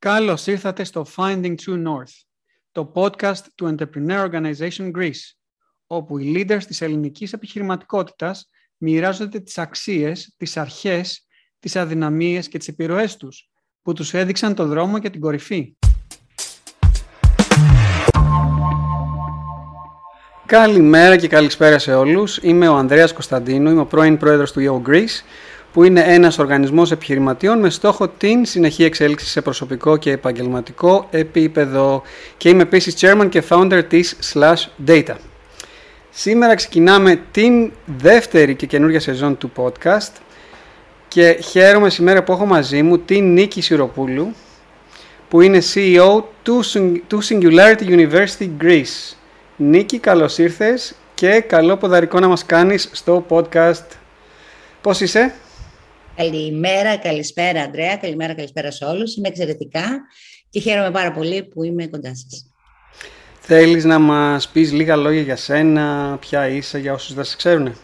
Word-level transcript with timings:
Καλώς 0.00 0.46
ήρθατε 0.46 0.84
στο 0.84 1.06
Finding 1.16 1.54
True 1.66 1.86
North, 1.86 2.14
το 2.72 2.92
podcast 2.94 3.40
του 3.54 3.74
Entrepreneur 3.76 4.30
Organization 4.30 4.90
Greece, 4.96 5.32
όπου 5.86 6.18
οι 6.18 6.32
leaders 6.36 6.62
της 6.66 6.80
ελληνικής 6.80 7.32
επιχειρηματικότητας 7.32 8.50
μοιράζονται 8.76 9.40
τις 9.40 9.58
αξίες, 9.58 10.34
τις 10.36 10.56
αρχές, 10.56 11.26
τις 11.58 11.76
αδυναμίες 11.76 12.48
και 12.48 12.58
τις 12.58 12.68
επιρροές 12.68 13.16
τους, 13.16 13.50
που 13.82 13.92
τους 13.92 14.14
έδειξαν 14.14 14.54
το 14.54 14.66
δρόμο 14.66 14.96
για 14.96 15.10
την 15.10 15.20
κορυφή. 15.20 15.76
Καλημέρα 20.46 21.16
και 21.16 21.28
καλησπέρα 21.28 21.78
σε 21.78 21.94
όλους. 21.94 22.38
Είμαι 22.42 22.68
ο 22.68 22.74
Ανδρέας 22.74 23.12
Κωνσταντίνου, 23.12 23.70
είμαι 23.70 23.80
ο 23.80 23.86
πρώην 23.86 24.16
πρόεδρος 24.16 24.52
του 24.52 24.60
Yo 24.60 24.88
Greece 24.88 25.22
που 25.78 25.84
είναι 25.84 26.00
ένας 26.06 26.38
οργανισμός 26.38 26.90
επιχειρηματιών 26.90 27.58
με 27.58 27.70
στόχο 27.70 28.08
την 28.08 28.44
συνεχή 28.44 28.84
εξέλιξη 28.84 29.26
σε 29.26 29.40
προσωπικό 29.40 29.96
και 29.96 30.10
επαγγελματικό 30.10 31.06
επίπεδο 31.10 32.02
και 32.36 32.48
είμαι 32.48 32.62
επίσης 32.62 32.94
chairman 33.00 33.26
και 33.28 33.42
founder 33.48 33.82
της 33.88 34.16
Slash 34.32 34.64
Data. 34.86 35.14
Σήμερα 36.10 36.54
ξεκινάμε 36.54 37.20
την 37.30 37.72
δεύτερη 37.84 38.54
και 38.54 38.66
καινούργια 38.66 39.00
σεζόν 39.00 39.38
του 39.38 39.52
podcast 39.56 40.12
και 41.08 41.38
χαίρομαι 41.50 41.90
σήμερα 41.90 42.22
που 42.22 42.32
έχω 42.32 42.46
μαζί 42.46 42.82
μου 42.82 42.98
την 42.98 43.32
Νίκη 43.32 43.60
Σιροπούλου 43.60 44.32
που 45.28 45.40
είναι 45.40 45.58
CEO 45.74 46.22
του 47.08 47.22
Singularity 47.28 47.88
University 47.88 48.50
Greece. 48.60 49.16
Νίκη, 49.56 49.98
καλώς 49.98 50.38
ήρθες 50.38 50.94
και 51.14 51.40
καλό 51.40 51.76
ποδαρικό 51.76 52.20
να 52.20 52.28
μας 52.28 52.46
κάνεις 52.46 52.88
στο 52.92 53.26
podcast. 53.28 53.86
Πώς 54.80 55.00
είσαι; 55.00 55.34
Καλημέρα, 56.18 56.96
καλησπέρα 56.96 57.62
Αντρέα, 57.62 57.96
καλημέρα, 57.96 58.34
καλησπέρα 58.34 58.70
σε 58.70 58.84
όλους. 58.84 59.16
Είμαι 59.16 59.28
εξαιρετικά 59.28 60.00
και 60.50 60.60
χαίρομαι 60.60 60.90
πάρα 60.90 61.12
πολύ 61.12 61.44
που 61.44 61.62
είμαι 61.62 61.86
κοντά 61.86 62.08
σας. 62.14 62.52
Θέλεις 63.40 63.84
να 63.84 63.98
μας 63.98 64.48
πεις 64.48 64.72
λίγα 64.72 64.96
λόγια 64.96 65.20
για 65.20 65.36
σένα, 65.36 66.16
ποια 66.20 66.48
είσαι, 66.48 66.78
για 66.78 66.92
όσους 66.92 67.14
δεν 67.14 67.24
σε 67.24 67.36
ξέρουν. 67.36 67.66
Ε, 67.66 67.74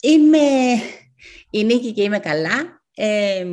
είμαι 0.00 0.38
η 1.50 1.64
Νίκη 1.64 1.92
και 1.92 2.02
είμαι 2.02 2.18
καλά. 2.18 2.82
Ε, 2.94 3.46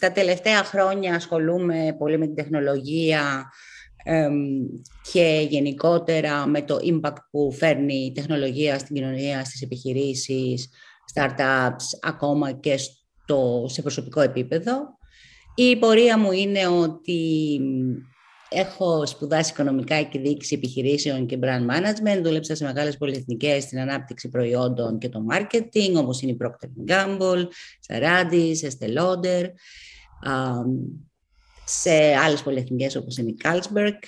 τα 0.00 0.12
τελευταία 0.12 0.64
χρόνια 0.64 1.14
ασχολούμαι 1.14 1.96
πολύ 1.98 2.18
με 2.18 2.26
την 2.26 2.34
τεχνολογία 2.34 3.44
ε, 4.04 4.28
και 5.12 5.46
γενικότερα 5.50 6.46
με 6.46 6.62
το 6.62 6.78
impact 6.82 7.16
που 7.30 7.52
φέρνει 7.52 7.94
η 7.94 8.12
τεχνολογία 8.12 8.78
στην 8.78 8.94
κοινωνία, 8.94 9.44
στις 9.44 9.62
επιχειρήσεις, 9.62 10.68
startups, 11.14 11.98
ακόμα 12.02 12.52
και 12.52 12.76
στο, 12.76 13.66
σε 13.68 13.82
προσωπικό 13.82 14.20
επίπεδο. 14.20 14.98
Η 15.54 15.76
πορεία 15.76 16.18
μου 16.18 16.32
είναι 16.32 16.66
ότι 16.66 17.60
έχω 18.48 19.06
σπουδάσει 19.06 19.52
οικονομικά 19.52 20.02
και 20.02 20.18
διοίκηση 20.18 20.54
επιχειρήσεων 20.54 21.26
και 21.26 21.38
brand 21.42 21.66
management. 21.70 22.20
Δούλεψα 22.22 22.54
σε 22.54 22.64
μεγάλες 22.64 22.96
πολυεθνικές 22.96 23.62
στην 23.62 23.78
ανάπτυξη 23.78 24.28
προϊόντων 24.28 24.98
και 24.98 25.08
το 25.08 25.24
marketing, 25.30 25.94
όπως 25.94 26.20
είναι 26.20 26.32
η 26.32 26.36
Procter 26.40 26.90
Gamble, 26.90 27.44
Saradis, 27.88 28.54
Estée 28.62 28.98
Lauder, 28.98 29.44
σε 31.64 32.14
άλλες 32.14 32.42
πολυεθνικές 32.42 32.96
όπως 32.96 33.16
είναι 33.16 33.30
η 33.30 33.36
Carlsberg. 33.44 33.98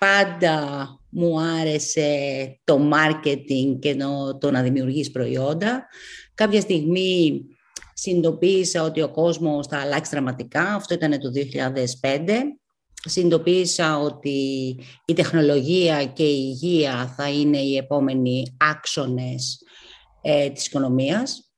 Πάντα 0.00 0.88
μου 1.08 1.40
άρεσε 1.40 2.10
το 2.64 2.90
marketing 2.92 3.78
και 3.78 3.96
το, 3.96 4.38
το 4.38 4.50
να 4.50 4.62
δημιουργείς 4.62 5.10
προϊόντα. 5.10 5.86
Κάποια 6.34 6.60
στιγμή 6.60 7.42
συνειδητοποίησα 7.94 8.82
ότι 8.82 9.02
ο 9.02 9.10
κόσμος 9.10 9.66
θα 9.66 9.78
αλλάξει 9.78 10.10
δραματικά. 10.10 10.74
Αυτό 10.74 10.94
ήταν 10.94 11.10
το 11.10 11.30
2005. 12.00 12.30
Συνειδητοποίησα 13.04 13.98
ότι 13.98 14.38
η 15.04 15.12
τεχνολογία 15.12 16.04
και 16.04 16.24
η 16.24 16.56
υγεία 16.62 17.14
θα 17.16 17.30
είναι 17.30 17.58
οι 17.58 17.76
επόμενοι 17.76 18.56
άξονες 18.58 19.62
ε, 20.22 20.50
της 20.50 20.66
οικονομίας. 20.66 21.50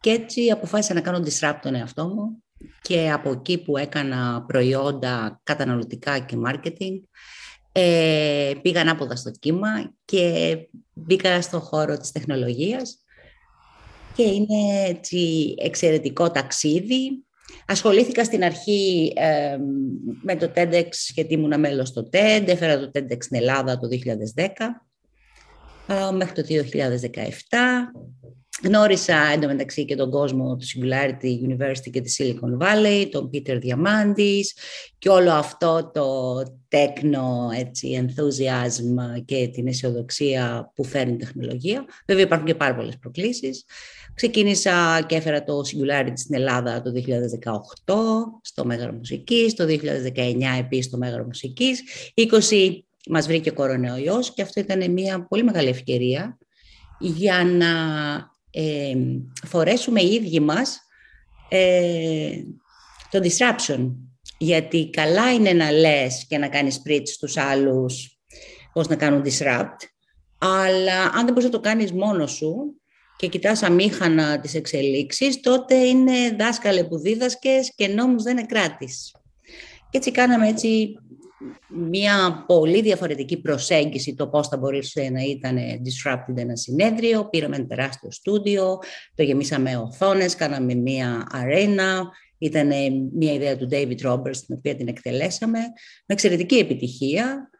Και 0.00 0.10
έτσι 0.10 0.50
αποφάσισα 0.50 0.94
να 0.94 1.00
κάνω 1.00 1.24
disrupt 1.24 1.58
τον 1.62 1.74
εαυτό 1.74 2.08
μου 2.08 2.42
και 2.82 3.10
από 3.10 3.30
εκεί 3.30 3.58
που 3.58 3.76
έκανα 3.76 4.44
προϊόντα 4.46 5.40
καταναλωτικά 5.42 6.18
και 6.18 6.36
marketing 6.46 7.00
ε, 7.72 8.52
πήγα 8.62 8.80
ανάποδα 8.80 9.16
στο 9.16 9.30
κύμα 9.30 9.94
και 10.04 10.56
μπήκα 10.92 11.42
στον 11.42 11.60
χώρο 11.60 11.96
της 11.96 12.12
τεχνολογίας 12.12 13.02
και 14.14 14.22
είναι 14.22 14.84
έτσι 14.86 15.54
εξαιρετικό 15.58 16.30
ταξίδι. 16.30 17.24
Ασχολήθηκα 17.66 18.24
στην 18.24 18.44
αρχή 18.44 19.12
με 20.22 20.36
το 20.36 20.52
TEDx 20.54 20.88
γιατί 21.14 21.34
ήμουν 21.34 21.60
μέλος 21.60 21.88
στο 21.88 22.08
TED, 22.12 22.42
έφερα 22.46 22.78
το 22.78 22.90
TEDx 22.94 23.16
στην 23.20 23.36
Ελλάδα 23.36 23.78
το 23.78 23.88
2010 25.86 26.12
μέχρι 26.12 26.42
το 26.42 26.42
2017 26.48 27.28
Γνώρισα 28.62 29.16
εντωμεταξύ 29.34 29.84
και 29.84 29.96
τον 29.96 30.10
κόσμο 30.10 30.56
του 30.56 30.66
Singularity 30.66 31.48
University 31.48 31.90
και 31.90 32.00
τη 32.00 32.14
Silicon 32.18 32.64
Valley, 32.64 33.08
τον 33.10 33.30
Peter 33.32 33.58
Διαμάντης 33.60 34.56
και 34.98 35.08
όλο 35.08 35.30
αυτό 35.30 35.90
το 35.94 36.42
τέκνο 36.68 37.48
έτσι, 37.58 38.06
enthusiasm 38.06 39.22
και 39.24 39.48
την 39.52 39.66
αισιοδοξία 39.66 40.72
που 40.74 40.84
φέρνει 40.84 41.12
η 41.12 41.16
τεχνολογία. 41.16 41.84
Βέβαια 42.06 42.22
υπάρχουν 42.22 42.46
και 42.46 42.54
πάρα 42.54 42.74
πολλές 42.74 42.98
προκλήσεις. 42.98 43.64
Ξεκίνησα 44.14 45.04
και 45.06 45.16
έφερα 45.16 45.44
το 45.44 45.60
Singularity 45.60 46.12
στην 46.14 46.34
Ελλάδα 46.34 46.82
το 46.82 46.92
2018 47.86 47.94
στο 48.42 48.64
Μέγαρο 48.64 48.92
Μουσικής, 48.92 49.54
το 49.54 49.64
2019 49.64 50.58
επίσης 50.58 50.84
στο 50.84 50.96
Μέγαρο 50.96 51.24
Μουσικής. 51.24 51.82
20 52.14 52.84
μας 53.10 53.26
βρήκε 53.26 53.50
ο 53.50 53.54
κορονοϊός 53.54 54.34
και 54.34 54.42
αυτό 54.42 54.60
ήταν 54.60 54.92
μια 54.92 55.26
πολύ 55.28 55.42
μεγάλη 55.42 55.68
ευκαιρία 55.68 56.38
για 56.98 57.44
να 57.44 57.66
ε, 58.60 58.96
φορέσουμε 59.46 60.00
οι 60.00 60.14
ίδιοι 60.14 60.40
μας 60.40 60.80
ε, 61.48 62.42
το 63.10 63.20
disruption. 63.22 63.90
Γιατί 64.38 64.90
καλά 64.90 65.32
είναι 65.32 65.52
να 65.52 65.70
λες 65.70 66.26
και 66.28 66.38
να 66.38 66.48
κάνεις 66.48 66.82
preach 66.86 67.06
στους 67.06 67.36
άλλους 67.36 68.18
πώς 68.72 68.88
να 68.88 68.96
κάνουν 68.96 69.22
disrupt, 69.24 69.76
αλλά 70.38 71.02
αν 71.02 71.24
δεν 71.24 71.28
μπορείς 71.32 71.44
να 71.44 71.50
το 71.50 71.60
κάνεις 71.60 71.92
μόνος 71.92 72.32
σου 72.32 72.80
και 73.16 73.26
κοιτάς 73.26 73.62
αμήχανα 73.62 74.40
τις 74.40 74.54
εξελίξεις, 74.54 75.40
τότε 75.40 75.74
είναι 75.74 76.36
δάσκαλε 76.38 76.84
που 76.84 76.98
δίδασκες 76.98 77.72
και 77.74 77.88
νόμους 77.88 78.22
δεν 78.22 78.36
εκράτης. 78.38 79.12
Και 79.90 79.98
έτσι 79.98 80.10
κάναμε 80.10 80.48
έτσι 80.48 80.94
μια 81.68 82.44
πολύ 82.46 82.82
διαφορετική 82.82 83.40
προσέγγιση 83.40 84.14
το 84.14 84.28
πώς 84.28 84.48
θα 84.48 84.56
μπορούσε 84.56 85.08
να 85.12 85.20
ήταν 85.20 85.58
disrupted 85.58 86.36
ένα 86.36 86.56
συνέδριο. 86.56 87.28
Πήραμε 87.28 87.56
ένα 87.56 87.66
τεράστιο 87.66 88.10
στούντιο, 88.10 88.78
το 89.14 89.22
γεμίσαμε 89.22 89.76
οθόνες, 89.76 90.34
κάναμε 90.34 90.74
μια 90.74 91.26
αρένα, 91.30 92.08
ήταν 92.38 92.68
μια 93.14 93.32
ιδέα 93.32 93.56
του 93.56 93.68
David 93.70 94.00
Roberts, 94.02 94.36
την 94.46 94.56
οποία 94.58 94.76
την 94.76 94.88
εκτελέσαμε, 94.88 95.58
με 96.06 96.14
εξαιρετική 96.14 96.56
επιτυχία. 96.56 97.50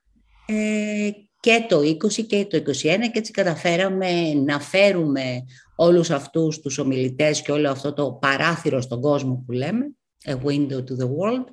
Ε, 0.47 1.11
και 1.41 1.67
το 1.69 1.81
20 1.81 2.27
και 2.27 2.47
το 2.47 2.57
21 2.57 2.73
και 2.83 3.19
έτσι 3.19 3.33
καταφέραμε 3.33 4.35
να 4.35 4.61
φέρουμε 4.61 5.45
όλους 5.77 6.11
αυτούς 6.11 6.61
τους 6.61 6.79
ομιλητές 6.79 7.43
και 7.43 7.53
όλο 7.53 7.71
αυτό 7.71 7.93
το 7.93 8.13
παράθυρο 8.13 8.81
στον 8.81 9.01
κόσμο 9.01 9.43
που 9.47 9.53
λέμε, 9.53 9.91
a 10.25 10.33
window 10.33 10.79
to 10.79 10.97
the 11.01 11.09
world, 11.09 11.45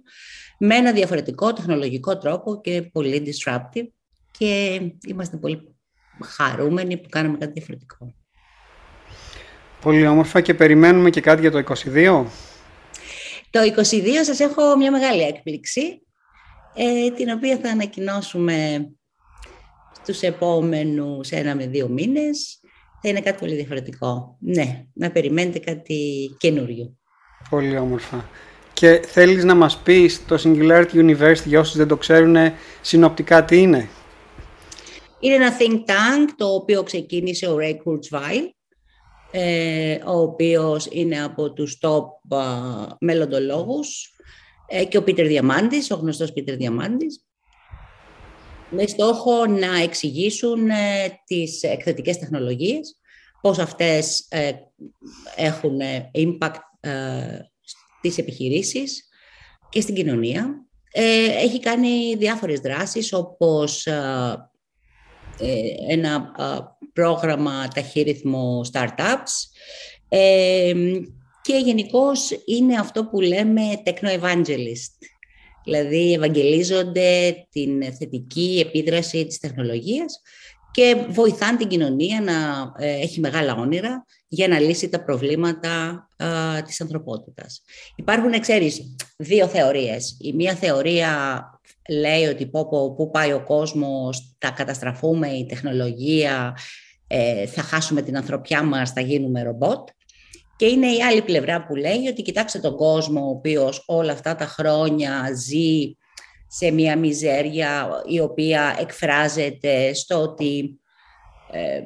με 0.58 0.76
ένα 0.76 0.92
διαφορετικό 0.92 1.54
τεχνολογικό 1.54 2.18
τρόπο 2.18 2.62
και 2.62 2.82
πολύ 2.82 3.24
disruptive 3.26 3.88
και 4.32 4.82
είμαστε 5.08 5.38
πολύ 5.38 5.76
χαρούμενοι 6.24 6.98
που 6.98 7.10
κάναμε 7.10 7.38
κάτι 7.38 7.52
διαφορετικό. 7.52 8.16
Πολύ 9.82 10.08
όμορφα 10.08 10.42
και 10.42 10.54
περιμένουμε 10.54 11.10
και 11.10 11.22
κάτι 11.22 11.42
για 11.42 11.52
το 11.52 11.64
22. 11.94 12.26
Το 13.50 13.60
22 13.78 14.08
σας 14.24 14.40
έχω 14.40 14.78
μια 14.78 14.92
μεγάλη 14.92 15.22
έκπληξη, 15.22 16.02
ε, 16.74 17.12
την 17.12 17.30
οποία 17.30 17.58
θα 17.58 17.70
ανακοινώσουμε 17.70 18.88
στους 20.02 20.22
επόμενους 20.22 21.30
ένα 21.30 21.56
με 21.56 21.68
δύο 21.68 21.88
μήνες. 21.88 22.60
Θα 23.02 23.10
είναι 23.10 23.22
κάτι 23.22 23.40
πολύ 23.40 23.56
διαφορετικό. 23.56 24.38
Ναι, 24.40 24.86
να 24.94 25.12
περιμένετε 25.12 25.60
κάτι 25.60 26.30
καινούριο. 26.38 26.98
Πολύ 27.50 27.78
όμορφα. 27.78 28.30
Και 28.76 29.02
θέλεις 29.08 29.44
να 29.44 29.56
μας 29.56 29.78
πεις 29.78 30.26
το 30.26 30.42
Singularity 30.44 30.94
University, 30.94 31.46
για 31.46 31.60
όσους 31.60 31.76
δεν 31.76 31.88
το 31.88 31.98
ξέρουν, 31.98 32.36
συνοπτικά 32.82 33.46
τι 33.46 33.58
είναι; 33.58 33.90
Είναι 35.20 35.36
ένα 35.36 35.58
think 35.60 35.74
tank 35.74 36.34
το 36.38 36.48
οποίο 36.48 36.84
ξεκίνησε 36.84 37.48
ο 37.48 37.58
Ray 37.60 37.72
Kurzweil, 37.72 38.50
ε, 39.32 40.00
ο 40.06 40.20
οποίος 40.22 40.88
είναι 40.92 41.24
από 41.24 41.54
τους 41.54 41.78
top 41.82 42.38
uh, 42.38 42.88
μελλοντολόγους 43.00 44.16
ε, 44.68 44.86
και 44.86 44.98
ο 44.98 45.04
Πίτερ 45.04 45.28
Διαμάντης, 45.28 45.92
ο 45.92 45.96
γνωστός 45.96 46.34
Πίτερ 46.34 46.56
Διαμάντης, 46.56 47.26
με 48.70 48.88
στόχο 48.88 49.46
να 49.46 49.82
εξηγήσουν 49.84 50.70
ε, 50.70 51.20
τις 51.26 51.64
εκθετικές 51.64 52.18
τεχνολογίες, 52.18 53.00
πώς 53.42 53.60
αυτές 53.60 54.28
έχουν 55.36 55.80
impact 56.14 56.60
τις 58.08 58.18
επιχειρήσεις 58.18 59.08
και 59.70 59.82
στην 59.82 59.96
κοινωνία. 59.96 60.66
Ε, 60.92 61.26
έχει 61.26 61.60
κάνει 61.60 62.16
διάφορες 62.16 62.60
δράσεις 62.60 63.14
όπως 63.14 63.86
ε, 63.86 64.50
ένα 65.90 66.32
πρόγραμμα 66.94 67.68
ταχύρυθμο 67.68 68.62
startups 68.74 69.32
και 71.42 71.56
γενικώς 71.56 72.32
είναι 72.46 72.76
αυτό 72.76 73.06
που 73.06 73.22
λέμε 73.22 73.62
techno-evangelist. 73.86 74.94
Δηλαδή 75.66 76.14
ευαγγελίζονται 76.14 77.36
την 77.50 77.94
θετική 77.94 78.64
επίδραση 78.66 79.26
της 79.26 79.40
τεχνολογίας 79.40 80.22
και 80.72 80.96
βοηθάνε 81.10 81.58
την 81.58 81.68
κοινωνία 81.68 82.22
να 82.22 82.34
ε, 82.86 82.92
έχει 82.92 83.20
μεγάλα 83.20 83.56
όνειρα 83.56 84.06
για 84.28 84.48
να 84.48 84.60
λύσει 84.60 84.90
τα 84.90 85.04
προβλήματα 85.04 86.08
α, 86.18 86.62
της 86.62 86.82
ανθρωπότητας. 86.82 87.62
Υπάρχουν, 87.96 88.40
ξέρεις, 88.40 88.96
δύο 89.18 89.48
θεωρίες. 89.48 90.18
Η 90.20 90.34
μία 90.34 90.56
θεωρία 90.56 91.44
λέει 91.90 92.26
ότι 92.26 92.46
πω, 92.46 92.68
πω, 92.68 92.94
πού 92.96 93.10
πάει 93.12 93.34
ο 93.34 93.44
κόσμος, 93.44 94.36
θα 94.38 94.50
καταστραφούμε 94.50 95.28
η 95.28 95.46
τεχνολογία, 95.46 96.58
ε, 97.08 97.46
θα 97.46 97.62
χάσουμε 97.62 98.02
την 98.02 98.18
ανθρωπιά 98.18 98.64
μας, 98.64 98.92
θα 98.92 99.02
γίνουμε 99.02 99.44
ρομπότ. 99.44 99.90
Και 100.58 100.66
είναι 100.66 100.88
η 100.88 101.02
άλλη 101.04 101.22
πλευρά 101.22 101.66
που 101.66 101.76
λέει 101.76 102.08
ότι 102.10 102.22
κοιτάξτε 102.22 102.60
τον 102.60 102.76
κόσμο 102.76 103.26
ο 103.26 103.30
οποίος 103.30 103.84
όλα 103.86 104.12
αυτά 104.12 104.36
τα 104.36 104.46
χρόνια 104.46 105.32
ζει 105.34 105.96
σε 106.48 106.72
μια 106.72 106.98
μιζέρια 106.98 107.90
η 108.06 108.20
οποία 108.20 108.78
εκφράζεται 108.80 109.94
στο 109.94 110.22
ότι 110.22 110.80
ε, 111.52 111.82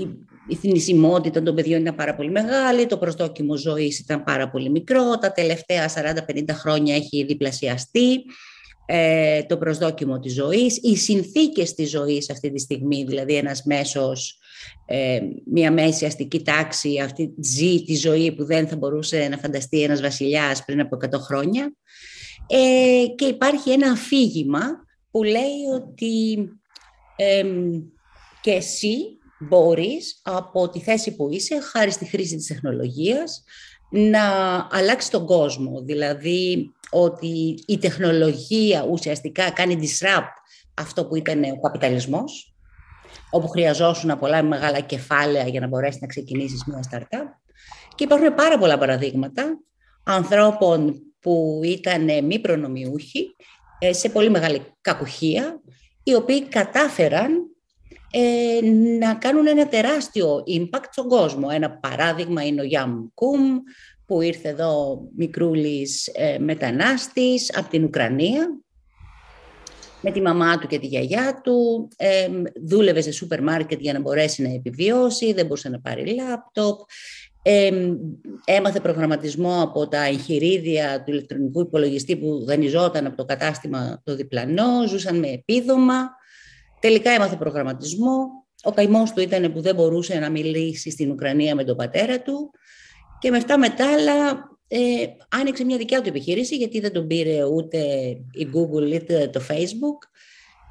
η, 0.00 0.08
η 0.48 0.54
θνησιμότητα 0.54 1.42
των 1.42 1.54
παιδιών 1.54 1.80
ήταν 1.80 1.94
πάρα 1.94 2.14
πολύ 2.14 2.30
μεγάλη, 2.30 2.86
το 2.86 2.98
προσδόκιμο 2.98 3.56
ζωής 3.56 3.98
ήταν 3.98 4.24
πάρα 4.24 4.50
πολύ 4.50 4.70
μικρό, 4.70 5.18
τα 5.18 5.32
τελευταία 5.32 5.90
40-50 6.26 6.44
χρόνια 6.50 6.94
έχει 6.94 7.24
διπλασιαστεί 7.24 8.24
ε, 8.86 9.42
το 9.42 9.56
προσδόκιμο 9.56 10.18
της 10.18 10.34
ζωής, 10.34 10.78
οι 10.82 10.96
συνθήκες 10.96 11.74
της 11.74 11.90
ζωής 11.90 12.30
αυτή 12.30 12.52
τη 12.52 12.60
στιγμή, 12.60 13.04
δηλαδή 13.04 13.34
ένας 13.34 13.62
μέσος, 13.64 14.38
ε, 14.86 15.20
μια 15.44 15.72
μέση 15.72 16.04
αστική 16.04 16.42
τάξη, 16.42 17.00
αυτή 17.00 17.34
ζει 17.42 17.84
τη 17.84 17.94
ζωή 17.94 18.32
που 18.32 18.44
δεν 18.44 18.68
θα 18.68 18.76
μπορούσε 18.76 19.28
να 19.30 19.38
φανταστεί 19.38 19.82
ένας 19.82 20.00
βασιλιάς 20.00 20.64
πριν 20.64 20.80
από 20.80 20.96
100 21.00 21.18
χρόνια. 21.18 21.74
Ε, 22.46 23.04
και 23.14 23.24
υπάρχει 23.24 23.70
ένα 23.70 23.90
αφήγημα 23.90 24.60
που 25.10 25.22
λέει 25.22 25.62
ότι 25.74 26.48
και 28.40 28.50
εσύ 28.50 28.96
μπορείς 29.38 30.20
από 30.22 30.68
τη 30.68 30.80
θέση 30.80 31.16
που 31.16 31.28
είσαι, 31.30 31.60
χάρη 31.60 31.90
στη 31.90 32.04
χρήση 32.04 32.36
της 32.36 32.46
τεχνολογίας, 32.46 33.44
να 33.90 34.22
αλλάξεις 34.70 35.10
τον 35.10 35.26
κόσμο. 35.26 35.82
Δηλαδή 35.82 36.72
ότι 36.90 37.54
η 37.66 37.78
τεχνολογία 37.78 38.86
ουσιαστικά 38.90 39.50
κάνει 39.50 39.78
disrupt 39.80 40.34
αυτό 40.74 41.06
που 41.06 41.16
ήταν 41.16 41.42
ο 41.42 41.60
καπιταλισμός, 41.60 42.53
όπου 43.34 43.48
χρειαζόσουν 43.48 44.18
πολλά 44.18 44.42
μεγάλα 44.42 44.80
κεφάλαια 44.80 45.48
για 45.48 45.60
να 45.60 45.66
μπορέσεις 45.66 46.00
να 46.00 46.06
ξεκινήσεις 46.06 46.64
μια 46.64 46.80
startup. 46.90 47.26
Και 47.94 48.04
υπάρχουν 48.04 48.34
πάρα 48.34 48.58
πολλά 48.58 48.78
παραδείγματα 48.78 49.58
ανθρώπων 50.04 51.02
που 51.20 51.60
ήταν 51.64 52.24
μη 52.24 52.38
προνομιούχοι, 52.38 53.36
ε, 53.78 53.92
σε 53.92 54.08
πολύ 54.08 54.30
μεγάλη 54.30 54.62
κακουχία, 54.80 55.60
οι 56.02 56.14
οποίοι 56.14 56.48
κατάφεραν 56.48 57.32
ε, 58.10 58.60
να 58.98 59.14
κάνουν 59.14 59.46
ένα 59.46 59.68
τεράστιο 59.68 60.42
impact 60.58 60.88
στον 60.90 61.08
κόσμο. 61.08 61.48
Ένα 61.50 61.70
παράδειγμα 61.70 62.46
είναι 62.46 62.60
ο 62.60 62.64
Γιάμ 62.64 63.06
Κουμ, 63.14 63.56
που 64.06 64.20
ήρθε 64.20 64.48
εδώ 64.48 65.02
μικρούλης 65.16 66.10
ε, 66.14 66.38
μετανάστης 66.38 67.56
από 67.56 67.70
την 67.70 67.84
Ουκρανία, 67.84 68.58
με 70.04 70.10
τη 70.10 70.20
μαμά 70.20 70.58
του 70.58 70.66
και 70.66 70.78
τη 70.78 70.86
γιαγιά 70.86 71.40
του, 71.42 71.88
ε, 71.96 72.28
δούλευε 72.64 73.00
σε 73.00 73.12
σούπερ 73.12 73.42
μάρκετ 73.42 73.80
για 73.80 73.92
να 73.92 74.00
μπορέσει 74.00 74.42
να 74.42 74.48
επιβιώσει, 74.54 75.32
δεν 75.32 75.46
μπορούσε 75.46 75.68
να 75.68 75.80
πάρει 75.80 76.14
λάπτοπ, 76.14 76.80
ε, 77.42 77.70
έμαθε 78.44 78.80
προγραμματισμό 78.80 79.62
από 79.62 79.88
τα 79.88 80.04
εγχειρίδια 80.04 81.02
του 81.02 81.10
ηλεκτρονικού 81.12 81.60
υπολογιστή 81.60 82.16
που 82.16 82.44
δανειζόταν 82.44 83.06
από 83.06 83.16
το 83.16 83.24
κατάστημα 83.24 84.00
το 84.04 84.14
διπλανό, 84.14 84.86
ζούσαν 84.88 85.18
με 85.18 85.28
επίδομα, 85.28 86.10
τελικά 86.80 87.10
έμαθε 87.10 87.36
προγραμματισμό, 87.36 88.26
ο 88.62 88.72
καημός 88.72 89.12
του 89.12 89.20
ήταν 89.20 89.52
που 89.52 89.60
δεν 89.60 89.74
μπορούσε 89.74 90.18
να 90.18 90.30
μιλήσει 90.30 90.90
στην 90.90 91.10
Ουκρανία 91.10 91.54
με 91.54 91.64
τον 91.64 91.76
πατέρα 91.76 92.22
του, 92.22 92.50
και 93.18 93.30
με 93.30 93.36
αυτά 93.36 93.58
μετά, 93.58 93.92
αλλά 93.92 94.48
ε, 94.68 95.06
άνοιξε 95.28 95.64
μια 95.64 95.76
δικιά 95.76 96.00
του 96.00 96.08
επιχείρηση, 96.08 96.56
γιατί 96.56 96.80
δεν 96.80 96.92
τον 96.92 97.06
πήρε 97.06 97.44
ούτε 97.44 97.78
η 98.32 98.48
Google 98.54 98.92
είτε 98.92 99.28
το 99.32 99.40
Facebook, 99.48 100.08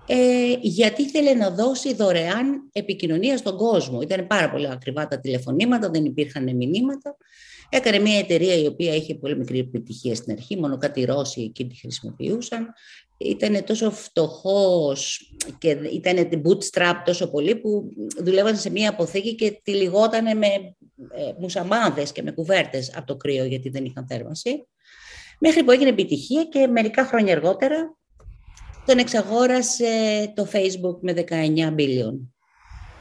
ε, 0.07 0.56
γιατί 0.62 1.01
ήθελε 1.01 1.34
να 1.34 1.50
δώσει 1.50 1.94
δωρεάν 1.94 2.69
επικοινωνία 2.72 3.38
στον 3.38 3.57
κόσμο. 3.57 4.01
Ήταν 4.01 4.28
πάρα 4.28 4.50
πολύ 4.51 4.69
ακριβά 4.69 5.07
τα 5.07 5.19
τηλεφωνήματα, 5.19 5.90
δεν 5.90 6.06
υπήρχαν 6.06 6.56
μηνύματα. 6.56 7.18
Έκανε 7.69 8.00
μια 8.00 8.19
εταιρεία 8.19 8.56
η 8.56 8.66
οποία 8.66 8.95
είχε 8.95 9.16
πολύ 9.16 9.38
μικρή 9.38 9.60
επιτυχία 9.60 10.16
στην 10.16 10.31
αρχή, 10.31 10.57
μόνο 10.57 10.78
κάτι 10.78 11.04
Ρώσοι 11.04 11.42
εκεί 11.42 11.68
τη 11.68 11.75
χρησιμοποιούσαν. 11.75 12.74
Ήταν 13.18 13.63
τόσο 13.63 13.92
φτωχός 13.92 15.31
και 15.57 15.69
ήταν 15.69 16.30
bootstrap 16.44 16.94
τόσο 17.06 17.30
πολύ 17.30 17.56
που 17.56 17.89
δουλεύαν 18.24 18.57
σε 18.57 18.69
μια 18.69 18.89
αποθήκη 18.89 19.36
και 19.36 19.60
τη 19.63 19.72
λιγότανε 19.72 20.34
με 20.34 20.75
ε, 21.11 21.31
μουσαμάδες 21.39 22.11
και 22.11 22.21
με 22.21 22.31
κουβέρτες 22.31 22.94
από 22.95 23.05
το 23.05 23.15
κρύο 23.15 23.45
γιατί 23.45 23.69
δεν 23.69 23.85
είχαν 23.85 24.07
θέρμανση. 24.07 24.67
Μέχρι 25.39 25.63
που 25.63 25.71
έγινε 25.71 25.89
επιτυχία 25.89 26.44
και 26.44 26.67
μερικά 26.67 27.05
χρόνια 27.05 27.33
αργότερα 27.35 27.97
τον 28.85 28.97
εξαγόρασε 28.97 29.88
το 30.35 30.47
Facebook 30.51 30.97
με 31.01 31.13
19 31.29 31.75
billion. 31.75 32.13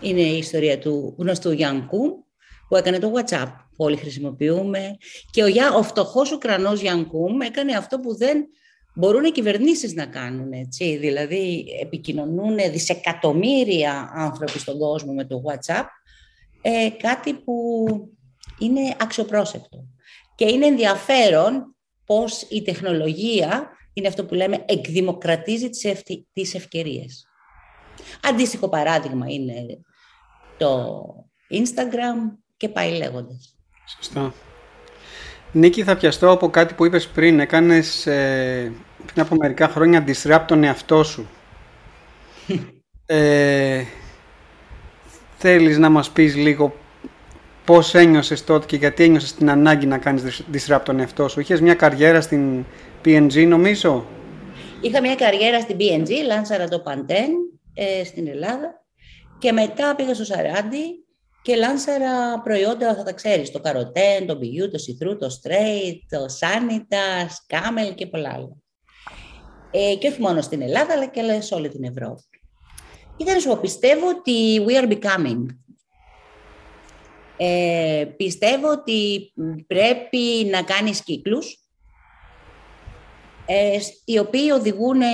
Είναι 0.01 0.21
η 0.21 0.39
ιστορία 0.39 0.79
του 0.79 1.15
γνωστού 1.19 1.51
Γιάνκου 1.51 2.25
που 2.69 2.77
έκανε 2.77 2.99
το 2.99 3.13
WhatsApp 3.15 3.53
που 3.77 3.85
όλοι 3.85 3.97
χρησιμοποιούμε. 3.97 4.97
Και 5.31 5.43
ο, 5.43 5.47
ο 5.79 5.83
φτωχός 5.83 6.33
Ουκρανός 6.33 6.81
Γιάνκουμ 6.81 7.41
έκανε 7.41 7.73
αυτό 7.73 8.01
που 8.01 8.17
δεν 8.17 8.47
μπορούν 8.95 9.25
οι 9.25 9.31
κυβερνήσεις 9.31 9.95
να 9.95 10.07
κάνουν. 10.07 10.53
Έτσι. 10.53 10.97
Δηλαδή 10.97 11.65
επικοινωνούν 11.81 12.57
δισεκατομμύρια 12.57 14.11
άνθρωποι 14.15 14.59
στον 14.59 14.79
κόσμο 14.79 15.13
με 15.13 15.25
το 15.25 15.43
WhatsApp 15.47 15.85
ε, 16.63 16.89
κάτι 16.99 17.35
που 17.35 17.85
είναι 18.59 18.97
αξιοπρόσεκτο. 19.01 19.87
Και 20.35 20.45
είναι 20.45 20.67
ενδιαφέρον 20.67 21.77
πώς 22.07 22.43
η 22.43 22.63
τεχνολογία 22.63 23.71
είναι 23.93 24.09
αυτό 24.09 24.25
που 24.25 24.35
λέμε 24.35 24.65
εκδημοκρατίζει 24.67 25.71
τις, 25.71 25.85
ευκαιρίε. 25.85 26.25
τις 26.33 26.55
ευκαιρίες. 26.55 27.27
Αντίστοιχο 28.23 28.69
παράδειγμα 28.69 29.27
είναι 29.29 29.55
το 30.57 31.03
Instagram 31.51 32.37
και 32.57 32.69
πάει 32.69 32.97
λέγοντας. 32.97 33.57
Σωστά. 33.97 34.35
Νίκη, 35.53 35.83
θα 35.85 35.97
πιαστώ 35.97 36.31
από 36.31 36.51
κάτι 36.51 36.75
που 36.75 36.85
είπες 36.85 37.09
πριν. 37.09 37.41
Έκανες 37.41 38.07
ε, 38.07 38.73
πριν 39.07 39.25
από 39.25 39.35
μερικά 39.35 39.69
χρόνια 39.69 40.05
disrupt 40.07 40.45
τον 40.47 40.65
εαυτό 40.65 41.05
σου. 41.05 41.29
ε, 43.07 43.85
θέλεις 45.45 45.79
να 45.79 45.89
μας 45.89 46.11
πεις 46.11 46.37
λίγο 46.37 46.75
πώς 47.65 47.95
ένιωσες 47.95 48.45
τότε 48.45 48.67
και 48.67 48.77
γιατί 48.77 49.05
ένιωσες 49.05 49.35
την 49.35 49.51
ανάγκη 49.51 49.87
να 49.87 49.99
κάνεις 49.99 50.43
disrupt 50.53 50.81
τον 50.85 51.01
εαυτό 51.01 51.29
σου. 51.29 51.41
Είχες 51.41 51.61
μια 51.61 51.75
καριέρα 51.75 52.21
στην 52.21 52.65
PNG 53.05 53.47
νομίζω; 53.47 54.07
Είχα 54.81 55.01
μια 55.01 55.15
καριέρα 55.15 55.61
στην 55.61 55.77
PNG, 55.81 56.11
λάνσαρα 56.27 56.69
το 56.69 56.83
Pantene 56.87 57.59
ε, 57.75 58.05
στην 58.05 58.29
Ελλάδα 58.29 58.85
και 59.39 59.53
μετά 59.53 59.95
πήγα 59.95 60.15
στο 60.15 60.25
Σαράντι 60.25 61.05
και 61.43 61.57
λάνσαρα 61.57 62.41
προϊόντα, 62.43 62.95
θα 62.95 63.03
τα 63.03 63.13
ξέρεις, 63.13 63.51
το 63.51 63.61
καροτέν, 63.61 64.27
το 64.27 64.37
μπιγιού, 64.37 64.71
το 64.71 64.79
σιτρού, 64.79 65.17
το 65.17 65.27
straight, 65.43 65.99
το 66.09 66.29
σάνιτα, 66.29 67.29
σκάμελ 67.29 67.95
και 67.95 68.07
πολλά 68.07 68.33
άλλα. 68.35 68.57
Ε, 69.71 69.95
και 69.95 70.09
όχι 70.09 70.21
μόνο 70.21 70.41
στην 70.41 70.63
Ελλάδα, 70.63 70.93
αλλά 70.93 71.07
και 71.07 71.41
σε 71.41 71.55
όλη 71.55 71.69
την 71.69 71.85
Ευρώπη. 71.85 72.32
Ήταν 73.17 73.41
σου 73.41 73.59
πιστεύω 73.61 74.09
ότι 74.09 74.65
we 74.67 74.83
are 74.83 74.93
becoming. 74.93 75.47
Ε, 77.37 78.05
πιστεύω 78.17 78.71
ότι 78.71 79.33
πρέπει 79.67 80.49
να 80.51 80.63
κάνεις 80.63 81.03
κύκλους 81.03 81.63
ε, 83.47 83.79
οι 84.05 84.19
οποίοι 84.19 84.51
οδηγούν 84.55 85.01
ε, 85.01 85.07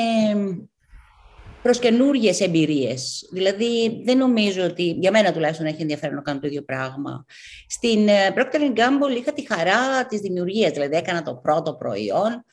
προς 1.63 1.79
καινούριε 1.79 2.33
εμπειρίες. 2.39 3.29
Δηλαδή, 3.33 4.03
δεν 4.05 4.19
νομίζω 4.19 4.65
ότι, 4.65 4.83
για 4.83 5.11
μένα 5.11 5.33
τουλάχιστον 5.33 5.67
έχει 5.67 5.83
ενδιαφέρον 5.83 6.15
να 6.15 6.23
κάνω 6.23 6.41
το 6.41 6.47
ίδιο 6.47 6.63
πράγμα. 6.63 7.25
Στην 7.69 8.09
ε, 8.09 8.35
Procter 8.37 8.77
Gamble 8.77 9.17
είχα 9.19 9.33
τη 9.33 9.47
χαρά 9.47 10.07
της 10.07 10.21
δημιουργίας, 10.21 10.73
δηλαδή 10.73 10.97
έκανα 10.97 11.23
το 11.23 11.35
πρώτο 11.35 11.75
προϊόν, 11.75 12.45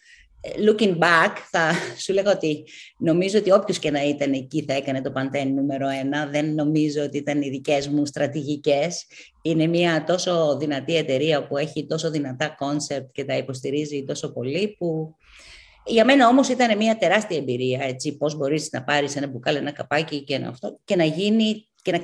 looking 0.68 0.98
back, 0.98 1.32
θα 1.50 1.72
σου 1.98 2.14
λέγω 2.14 2.32
ότι 2.32 2.64
νομίζω 2.98 3.38
ότι 3.40 3.52
όποιος 3.52 3.80
και 3.80 3.92
να 3.92 4.04
ήταν 4.04 4.34
εκεί 4.34 4.66
θα 4.68 4.74
έκανε 4.74 5.02
το 5.02 5.12
Pantene 5.16 5.52
νούμερο 5.56 5.88
ένα. 5.88 6.25
Δεν 6.25 6.54
νομίζω 6.54 7.04
ότι 7.04 7.18
ήταν 7.18 7.42
οι 7.42 7.50
δικές 7.50 7.88
μου 7.88 8.06
στρατηγικές. 8.06 9.06
Είναι 9.42 9.68
μια 9.68 10.04
τόσο 10.04 10.58
δυνατή 10.58 10.96
εταιρεία 10.96 11.48
που 11.48 11.58
έχει 11.58 11.86
τόσο 11.86 12.12
δυνατά 12.12 12.50
concept 12.50 13.12
και 13.12 13.25
τα 13.25 13.38
υποστηρίζει 13.38 14.04
τόσο 14.04 14.34
πολύ 14.34 14.75
που... 14.78 15.16
Για 15.88 16.06
μένα 16.06 16.28
όμως 16.28 16.50
ήταν 16.50 16.78
μια 16.78 16.98
τεράστια 16.98 17.38
εμπειρία, 17.38 17.84
έτσι, 17.84 18.18
πώς 18.18 18.36
μπορείς 18.36 18.70
να 18.72 18.84
πάρεις 18.84 19.16
ένα 19.16 19.28
μπουκάλι, 19.28 19.58
ένα 19.58 19.72
καπάκι 19.72 20.24
και 20.24 20.38
να, 20.38 20.48
αυτό, 20.48 20.80
και 20.84 20.96
να 20.96 21.04
γίνει 21.04 21.68
και 21.82 21.92
να 21.92 22.00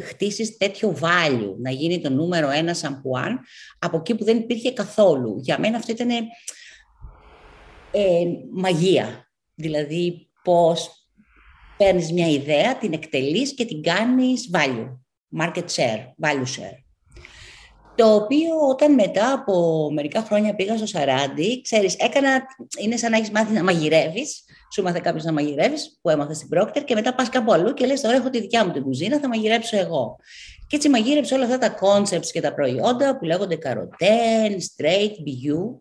χτίσεις 0.00 0.56
τέτοιο 0.56 0.96
value, 1.00 1.54
να 1.58 1.70
γίνει 1.70 2.00
το 2.00 2.10
νούμερο 2.10 2.50
ένα 2.50 2.74
σαμπουάν 2.74 3.40
από 3.78 3.96
εκεί 3.96 4.14
που 4.14 4.24
δεν 4.24 4.36
υπήρχε 4.36 4.72
καθόλου. 4.72 5.38
Για 5.40 5.58
μένα 5.58 5.76
αυτό 5.76 5.92
ήταν 5.92 6.08
ε, 7.92 8.24
μαγεία. 8.52 9.30
Δηλαδή 9.54 10.30
πώς 10.42 10.90
παίρνεις 11.76 12.12
μια 12.12 12.28
ιδέα, 12.28 12.76
την 12.76 12.92
εκτελείς 12.92 13.54
και 13.54 13.64
την 13.64 13.82
κάνεις 13.82 14.50
value, 14.52 14.98
market 15.40 15.64
share, 15.74 16.28
value 16.28 16.46
share. 16.56 16.82
Το 17.94 18.14
οποίο 18.14 18.68
όταν 18.70 18.94
μετά 18.94 19.32
από 19.32 19.88
μερικά 19.92 20.20
χρόνια 20.20 20.54
πήγα 20.54 20.76
στο 20.76 20.86
Σαράντι, 20.86 21.60
ξέρεις, 21.60 21.96
έκανα, 21.96 22.42
είναι 22.82 22.96
σαν 22.96 23.10
να 23.10 23.16
έχεις 23.16 23.30
μάθει 23.30 23.52
να 23.52 23.62
μαγειρεύεις, 23.62 24.44
σου 24.74 24.82
μάθε 24.82 25.00
κάποιος 25.02 25.24
να 25.24 25.32
μαγειρεύεις, 25.32 25.98
που 26.02 26.10
έμαθε 26.10 26.34
στην 26.34 26.48
Procter, 26.54 26.82
και 26.84 26.94
μετά 26.94 27.14
πας 27.14 27.28
κάπου 27.28 27.52
αλλού 27.52 27.74
και 27.74 27.86
λες: 27.86 28.00
Τώρα 28.00 28.16
έχω 28.16 28.30
τη 28.30 28.40
δικιά 28.40 28.66
μου 28.66 28.72
την 28.72 28.82
κουζίνα, 28.82 29.18
θα 29.18 29.28
μαγειρέψω 29.28 29.76
εγώ. 29.76 30.16
Και 30.66 30.76
έτσι 30.76 30.88
μαγείρεψε 30.88 31.34
όλα 31.34 31.44
αυτά 31.44 31.58
τα 31.58 31.74
concepts 31.80 32.26
και 32.32 32.40
τα 32.40 32.54
προϊόντα 32.54 33.18
που 33.18 33.24
λέγονται 33.24 33.56
καροτέν, 33.56 34.56
straight, 34.58 35.14
BU. 35.26 35.80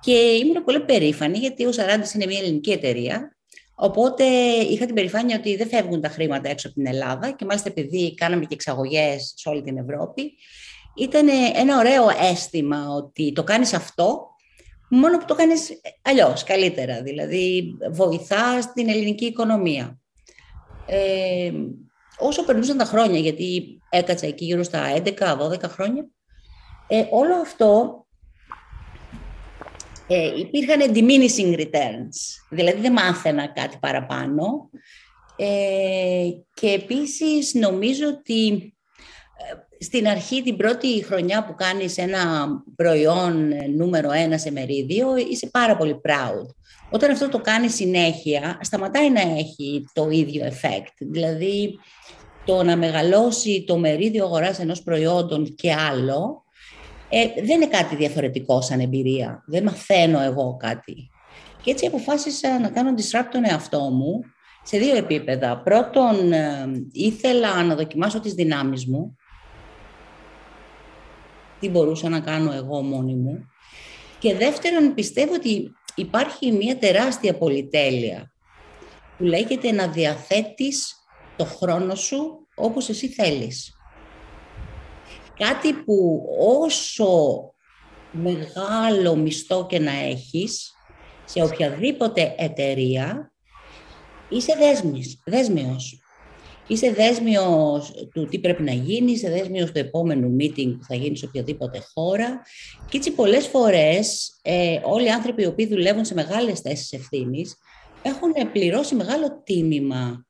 Και 0.00 0.12
ήμουν 0.12 0.64
πολύ 0.64 0.80
περήφανη 0.80 1.38
γιατί 1.38 1.66
ο 1.66 1.72
Σαράντης 1.72 2.14
είναι 2.14 2.26
μια 2.26 2.38
ελληνική 2.38 2.70
εταιρεία. 2.70 3.36
Οπότε 3.74 4.24
είχα 4.70 4.86
την 4.86 4.94
περηφάνεια 4.94 5.36
ότι 5.36 5.56
δεν 5.56 5.68
φεύγουν 5.68 6.00
τα 6.00 6.08
χρήματα 6.08 6.48
έξω 6.48 6.66
από 6.66 6.76
την 6.76 6.86
Ελλάδα 6.86 7.30
και 7.30 7.44
μάλιστα 7.44 7.68
επειδή 7.68 8.14
κάναμε 8.14 8.44
και 8.44 8.54
εξαγωγές 8.54 9.34
σε 9.36 9.48
όλη 9.48 9.62
την 9.62 9.76
Ευρώπη, 9.76 10.32
ήταν 10.96 11.28
ένα 11.54 11.78
ωραίο 11.78 12.06
αίσθημα 12.30 12.88
ότι 12.88 13.32
το 13.32 13.44
κάνεις 13.44 13.74
αυτό 13.74 14.28
μόνο 14.88 15.18
που 15.18 15.24
το 15.24 15.34
κάνεις 15.34 15.80
αλλιώς, 16.02 16.44
καλύτερα. 16.44 17.02
Δηλαδή 17.02 17.76
βοηθάς 17.90 18.72
την 18.72 18.88
ελληνική 18.88 19.24
οικονομία. 19.24 19.98
Ε, 20.86 21.52
όσο 22.18 22.44
περνούσαν 22.44 22.76
τα 22.76 22.84
χρόνια, 22.84 23.18
γιατί 23.18 23.78
έκατσα 23.90 24.26
εκεί 24.26 24.44
γύρω 24.44 24.62
στα 24.62 24.80
11-12 24.96 25.62
χρόνια, 25.62 26.08
ε, 26.86 27.06
όλο 27.10 27.34
αυτό 27.34 28.06
ε, 30.08 30.38
υπήρχαν 30.38 30.80
diminishing 30.94 31.58
returns, 31.58 32.16
δηλαδή 32.50 32.80
δεν 32.80 32.92
μάθαινα 32.92 33.46
κάτι 33.46 33.76
παραπάνω. 33.80 34.70
Ε, 35.36 36.28
και 36.54 36.68
επίσης 36.68 37.54
νομίζω 37.54 38.06
ότι 38.08 38.74
ε, 39.36 39.84
στην 39.84 40.08
αρχή, 40.08 40.42
την 40.42 40.56
πρώτη 40.56 41.04
χρονιά 41.04 41.44
που 41.44 41.54
κάνεις 41.54 41.98
ένα 41.98 42.48
προϊόν 42.76 43.50
νούμερο 43.76 44.10
ένα 44.10 44.38
σε 44.38 44.50
μερίδιο, 44.50 45.16
είσαι 45.16 45.46
πάρα 45.46 45.76
πολύ 45.76 46.00
proud. 46.04 46.46
Όταν 46.90 47.10
αυτό 47.10 47.28
το 47.28 47.38
κάνεις 47.38 47.74
συνέχεια, 47.74 48.58
σταματάει 48.62 49.10
να 49.10 49.20
έχει 49.20 49.84
το 49.92 50.08
ίδιο 50.10 50.46
effect. 50.46 50.92
Δηλαδή, 50.98 51.78
το 52.44 52.62
να 52.62 52.76
μεγαλώσει 52.76 53.64
το 53.66 53.78
μερίδιο 53.78 54.24
αγοράς 54.24 54.58
ενός 54.58 54.82
προϊόντων 54.82 55.54
και 55.54 55.72
άλλο, 55.74 56.44
ε, 57.08 57.26
δεν 57.34 57.60
είναι 57.60 57.66
κάτι 57.66 57.96
διαφορετικό 57.96 58.60
σαν 58.60 58.80
εμπειρία. 58.80 59.42
Δεν 59.46 59.62
μαθαίνω 59.62 60.20
εγώ 60.20 60.56
κάτι. 60.56 61.10
Και 61.62 61.70
έτσι 61.70 61.86
αποφάσισα 61.86 62.58
να 62.58 62.68
κάνω 62.68 62.94
disrupt 62.96 63.28
τον 63.30 63.44
εαυτό 63.44 63.80
μου 63.80 64.24
σε 64.62 64.78
δύο 64.78 64.96
επίπεδα. 64.96 65.58
Πρώτον, 65.62 66.32
ε, 66.32 66.66
ήθελα 66.92 67.62
να 67.62 67.74
δοκιμάσω 67.74 68.20
τις 68.20 68.32
δυνάμεις 68.32 68.86
μου. 68.86 69.16
Τι 71.60 71.68
μπορούσα 71.68 72.08
να 72.08 72.20
κάνω 72.20 72.52
εγώ 72.52 72.82
μόνη 72.82 73.14
μου. 73.14 73.48
Και 74.18 74.34
δεύτερον, 74.34 74.94
πιστεύω 74.94 75.34
ότι 75.34 75.70
υπάρχει 75.94 76.52
μια 76.52 76.78
τεράστια 76.78 77.38
πολυτέλεια 77.38 78.32
που 79.18 79.24
λέγεται 79.24 79.72
να 79.72 79.88
διαθέτεις 79.88 80.94
το 81.36 81.44
χρόνο 81.44 81.94
σου 81.94 82.46
όπως 82.54 82.88
εσύ 82.88 83.08
θέλεις. 83.08 83.77
Κάτι 85.38 85.72
που 85.72 86.22
όσο 86.38 87.42
μεγάλο 88.12 89.16
μισθό 89.16 89.66
και 89.66 89.78
να 89.78 89.92
έχεις, 89.92 90.72
σε 91.24 91.42
οποιαδήποτε 91.42 92.34
εταιρεία, 92.38 93.32
είσαι 94.28 94.54
δέσμης, 94.58 95.22
δέσμιος. 95.24 96.02
Είσαι 96.66 96.90
δέσμιος 96.90 97.92
του 98.12 98.26
τι 98.26 98.38
πρέπει 98.38 98.62
να 98.62 98.72
γίνει, 98.72 99.12
είσαι 99.12 99.30
δέσμιος 99.30 99.72
του 99.72 99.78
επόμενου 99.78 100.36
meeting 100.40 100.76
που 100.78 100.84
θα 100.88 100.94
γίνει 100.94 101.16
σε 101.16 101.24
οποιαδήποτε 101.24 101.82
χώρα. 101.94 102.42
Και 102.88 102.96
έτσι 102.96 103.10
πολλές 103.10 103.46
φορές 103.46 104.38
ε, 104.42 104.80
όλοι 104.82 105.04
οι 105.04 105.10
άνθρωποι 105.10 105.42
οι 105.42 105.46
οποίοι 105.46 105.66
δουλεύουν 105.66 106.04
σε 106.04 106.14
μεγάλες 106.14 106.60
θέσεις 106.60 106.92
ευθύνης 106.92 107.56
έχουν 108.02 108.32
πληρώσει 108.52 108.94
μεγάλο 108.94 109.42
τίμημα 109.44 110.26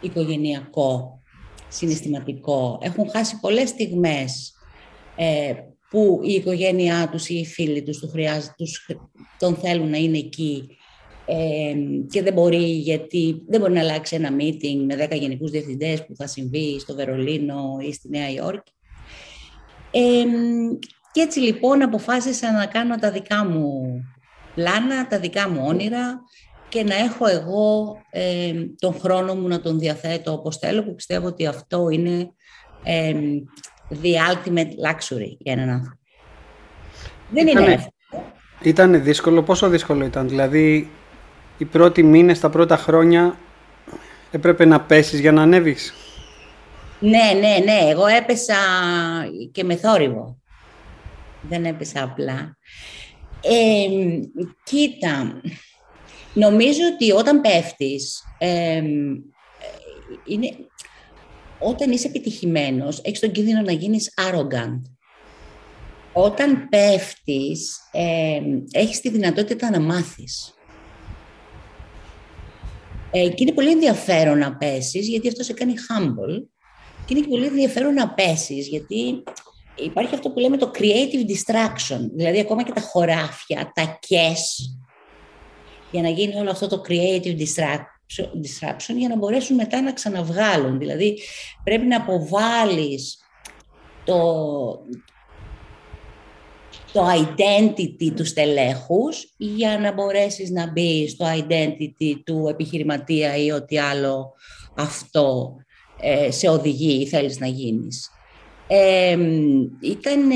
οικογενειακό 0.00 1.17
συναισθηματικό. 1.68 2.78
Έχουν 2.82 3.10
χάσει 3.10 3.38
πολλές 3.40 3.68
στιγμές 3.68 4.54
ε, 5.16 5.52
που 5.90 6.20
η 6.22 6.32
οικογένειά 6.32 7.08
τους 7.12 7.28
ή 7.28 7.34
οι 7.34 7.46
φίλοι 7.46 7.82
τους, 7.82 7.98
του 7.98 8.08
χρειάζεται, 8.08 8.54
τους, 8.56 8.90
τον 9.38 9.54
θέλουν 9.56 9.90
να 9.90 9.96
είναι 9.96 10.18
εκεί 10.18 10.68
ε, 11.26 11.74
και 12.10 12.22
δεν 12.22 12.32
μπορεί 12.32 12.64
γιατί 12.64 13.42
δεν 13.48 13.60
μπορεί 13.60 13.72
να 13.72 13.80
αλλάξει 13.80 14.14
ένα 14.14 14.30
meeting 14.40 14.84
με 14.86 15.08
10 15.10 15.18
γενικούς 15.18 15.50
διευθυντές 15.50 16.06
που 16.06 16.16
θα 16.16 16.26
συμβεί 16.26 16.78
στο 16.80 16.94
Βερολίνο 16.94 17.76
ή 17.80 17.92
στη 17.92 18.08
Νέα 18.08 18.30
Υόρκη. 18.30 18.72
Ε, 19.90 20.24
και 21.12 21.20
έτσι 21.20 21.40
λοιπόν 21.40 21.82
αποφάσισα 21.82 22.52
να 22.52 22.66
κάνω 22.66 22.96
τα 22.96 23.10
δικά 23.10 23.44
μου 23.44 23.82
πλάνα, 24.54 25.06
τα 25.06 25.18
δικά 25.18 25.48
μου 25.48 25.62
όνειρα 25.66 26.20
και 26.68 26.82
να 26.82 26.96
έχω 26.96 27.26
εγώ 27.26 27.96
ε, 28.10 28.52
τον 28.78 29.00
χρόνο 29.00 29.34
μου 29.34 29.48
να 29.48 29.60
τον 29.60 29.78
διαθέτω 29.78 30.32
όπως 30.32 30.56
θέλω, 30.56 30.84
που 30.84 30.94
πιστεύω 30.94 31.26
ότι 31.26 31.46
αυτό 31.46 31.88
είναι 31.88 32.30
ε, 32.82 33.14
the 34.02 34.14
ultimate 34.32 34.90
luxury 34.90 35.36
για 35.38 35.52
έναν 35.52 35.68
άνθρωπο. 35.68 35.98
Δεν 37.30 37.46
είναι 37.46 37.60
εύκολο. 37.60 37.92
Ήταν 38.62 39.02
δύσκολο. 39.02 39.42
Πόσο 39.42 39.68
δύσκολο 39.68 40.04
ήταν, 40.04 40.28
δηλαδή 40.28 40.90
οι 41.58 41.64
πρώτοι 41.64 42.02
μήνες, 42.02 42.40
τα 42.40 42.50
πρώτα 42.50 42.76
χρόνια 42.76 43.38
έπρεπε 44.30 44.64
να 44.64 44.80
πέσεις 44.80 45.20
για 45.20 45.32
να 45.32 45.42
ανέβεις; 45.42 45.94
Ναι, 47.00 47.32
ναι, 47.40 47.58
ναι. 47.64 47.90
Εγώ 47.90 48.06
έπεσα 48.06 48.54
και 49.52 49.64
με 49.64 49.76
θόρυβο. 49.76 50.38
Δεν 51.48 51.64
έπεσα 51.64 52.02
απλά. 52.02 52.56
Ε, 53.40 53.86
κοίτα, 54.64 55.40
Νομίζω 56.38 56.80
ότι 56.94 57.12
όταν 57.12 57.40
πέφτεις, 57.40 58.22
είναι, 60.26 60.56
όταν 61.58 61.90
είσαι 61.90 62.06
επιτυχημένος, 62.06 63.00
έχεις 63.02 63.20
τον 63.20 63.32
κίνδυνο 63.32 63.60
να 63.60 63.72
γίνεις 63.72 64.12
arrogant. 64.30 64.82
Όταν 66.12 66.68
πέφτεις, 66.68 67.78
ε, 67.92 68.40
έχεις 68.70 69.00
τη 69.00 69.08
δυνατότητα 69.08 69.70
να 69.70 69.80
μάθεις. 69.80 70.54
Ε, 73.10 73.28
και 73.28 73.42
είναι 73.42 73.52
πολύ 73.52 73.70
ενδιαφέρον 73.70 74.38
να 74.38 74.56
πέσεις, 74.56 75.08
γιατί 75.08 75.28
αυτό 75.28 75.42
σε 75.42 75.52
κάνει 75.52 75.72
humble. 75.72 76.42
Και 77.04 77.14
είναι 77.14 77.20
και 77.20 77.28
πολύ 77.28 77.46
ενδιαφέρον 77.46 77.94
να 77.94 78.14
πέσεις, 78.14 78.68
γιατί 78.68 79.22
υπάρχει 79.76 80.14
αυτό 80.14 80.30
που 80.30 80.38
λέμε 80.38 80.56
το 80.56 80.70
creative 80.74 81.24
distraction. 81.30 82.00
Δηλαδή, 82.14 82.38
ακόμα 82.38 82.62
και 82.62 82.72
τα 82.72 82.80
χωράφια, 82.80 83.72
τα 83.74 83.98
κες, 84.00 84.77
για 85.90 86.02
να 86.02 86.08
γίνει 86.08 86.34
όλο 86.34 86.50
αυτό 86.50 86.66
το 86.66 86.82
creative 86.88 87.36
disruption 88.16 88.94
για 88.96 89.08
να 89.08 89.16
μπορέσουν 89.16 89.56
μετά 89.56 89.82
να 89.82 89.92
ξαναβγάλουν. 89.92 90.78
Δηλαδή 90.78 91.18
πρέπει 91.64 91.86
να 91.86 91.96
αποβάλεις 91.96 93.18
το, 94.04 94.22
το 96.92 97.06
identity 97.10 98.12
τους 98.16 98.28
στελέχους 98.28 99.34
για 99.36 99.78
να 99.78 99.92
μπορέσεις 99.92 100.50
να 100.50 100.70
μπεις 100.70 101.10
στο 101.10 101.26
identity 101.48 102.20
του 102.24 102.46
επιχειρηματία 102.48 103.36
ή 103.36 103.50
ό,τι 103.50 103.78
άλλο 103.78 104.32
αυτό 104.76 105.56
ε, 106.00 106.30
σε 106.30 106.48
οδηγεί 106.48 107.00
ή 107.00 107.06
θέλεις 107.06 107.38
να 107.38 107.46
γίνεις. 107.46 108.10
Ε, 108.66 109.18
ήταν 109.80 110.30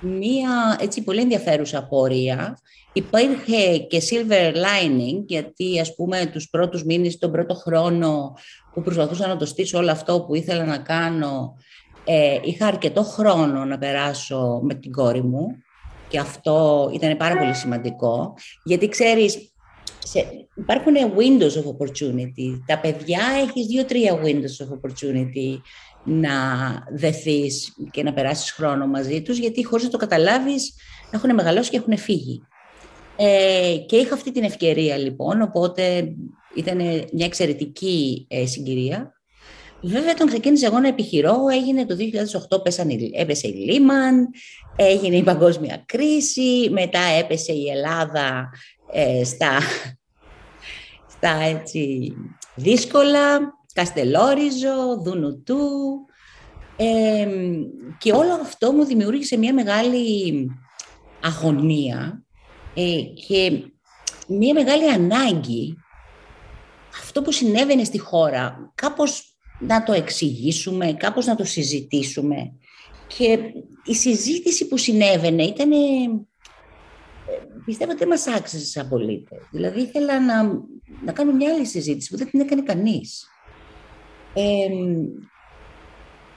μία 0.00 0.78
έτσι 0.80 1.02
πολύ 1.02 1.20
ενδιαφέρουσα 1.20 1.86
πορεία 1.86 2.58
Υπήρχε 2.98 3.78
και 3.78 4.02
silver 4.10 4.54
lining, 4.54 5.22
γιατί 5.26 5.80
ας 5.80 5.94
πούμε 5.94 6.30
τους 6.32 6.50
πρώτους 6.50 6.84
μήνες, 6.84 7.18
τον 7.18 7.32
πρώτο 7.32 7.54
χρόνο 7.54 8.36
που 8.74 8.82
προσπαθούσα 8.82 9.26
να 9.26 9.36
το 9.36 9.46
στήσω 9.46 9.78
όλο 9.78 9.90
αυτό 9.90 10.20
που 10.20 10.34
ήθελα 10.34 10.64
να 10.64 10.78
κάνω, 10.78 11.56
ε, 12.04 12.38
είχα 12.42 12.66
αρκετό 12.66 13.02
χρόνο 13.02 13.64
να 13.64 13.78
περάσω 13.78 14.60
με 14.62 14.74
την 14.74 14.92
κόρη 14.92 15.22
μου. 15.22 15.46
Και 16.08 16.18
αυτό 16.18 16.90
ήταν 16.94 17.16
πάρα 17.16 17.36
πολύ 17.36 17.54
σημαντικό, 17.54 18.34
γιατί 18.64 18.88
ξέρεις, 18.88 19.52
σε, 19.98 20.26
υπάρχουν 20.54 20.94
windows 20.94 21.52
of 21.52 21.64
opportunity. 21.76 22.62
Τα 22.66 22.78
παιδιά 22.78 23.20
έχεις 23.42 23.66
δύο-τρία 23.66 24.20
windows 24.22 24.64
of 24.64 24.68
opportunity 24.68 25.60
να 26.04 26.32
δεθείς 26.90 27.74
και 27.90 28.02
να 28.02 28.12
περάσεις 28.12 28.50
χρόνο 28.50 28.86
μαζί 28.86 29.22
τους, 29.22 29.38
γιατί 29.38 29.64
χωρίς 29.64 29.84
να 29.84 29.90
το 29.90 29.96
καταλάβεις 29.96 30.74
έχουν 31.10 31.34
μεγαλώσει 31.34 31.70
και 31.70 31.76
έχουν 31.76 31.98
φύγει. 31.98 32.42
Ε, 33.16 33.76
και 33.86 33.96
είχα 33.96 34.14
αυτή 34.14 34.32
την 34.32 34.44
ευκαιρία 34.44 34.96
λοιπόν, 34.96 35.42
οπότε 35.42 36.14
ήταν 36.54 36.76
μια 37.12 37.26
εξαιρετική 37.26 38.26
ε, 38.28 38.46
συγκυρία. 38.46 39.12
Βέβαια, 39.80 40.10
όταν 40.10 40.26
ξεκίνησα 40.26 40.66
εγώ 40.66 40.78
να 40.78 40.88
επιχειρώ, 40.88 41.36
έγινε 41.52 41.86
το 41.86 41.96
2008, 42.56 42.62
πέσανε, 42.62 42.94
έπεσε 43.12 43.48
η 43.48 43.52
Λίμαν, 43.52 44.28
έγινε 44.76 45.16
η 45.16 45.22
παγκόσμια 45.22 45.82
κρίση, 45.86 46.68
μετά 46.70 47.00
έπεσε 47.00 47.52
η 47.52 47.68
Ελλάδα 47.68 48.50
ε, 48.92 49.24
στα, 49.24 49.58
στα 51.14 51.30
έτσι, 51.42 52.12
δύσκολα, 52.54 53.57
Καστελόριζο, 53.78 55.02
Δουνουτού. 55.02 55.60
Ε, 56.76 57.28
και 57.98 58.12
όλο 58.12 58.32
αυτό 58.32 58.72
μου 58.72 58.84
δημιούργησε 58.84 59.36
μια 59.36 59.54
μεγάλη 59.54 60.46
αγωνία 61.22 62.24
ε, 62.74 63.00
και 63.26 63.62
μια 64.28 64.54
μεγάλη 64.54 64.90
ανάγκη 64.90 65.76
αυτό 66.98 67.22
που 67.22 67.32
συνέβαινε 67.32 67.84
στη 67.84 67.98
χώρα 67.98 68.72
κάπως 68.74 69.38
να 69.60 69.82
το 69.82 69.92
εξηγήσουμε, 69.92 70.92
κάπως 70.92 71.26
να 71.26 71.34
το 71.34 71.44
συζητήσουμε. 71.44 72.52
Και 73.06 73.38
η 73.84 73.94
συζήτηση 73.94 74.68
που 74.68 74.76
συνέβαινε 74.76 75.42
ήταν, 75.42 75.72
ε, 75.72 75.76
πιστεύω 77.64 77.90
ότι 77.90 77.98
δεν 77.98 78.08
μας 78.08 78.26
άξιζε 78.26 78.64
σαν 78.64 78.88
πολίτες. 78.88 79.38
Δηλαδή 79.50 79.80
ήθελα 79.80 80.20
να, 80.20 80.42
να 81.04 81.12
κάνω 81.12 81.32
μια 81.32 81.54
άλλη 81.54 81.66
συζήτηση 81.66 82.10
που 82.10 82.16
δεν 82.16 82.30
την 82.30 82.40
έκανε 82.40 82.62
κανείς. 82.62 83.26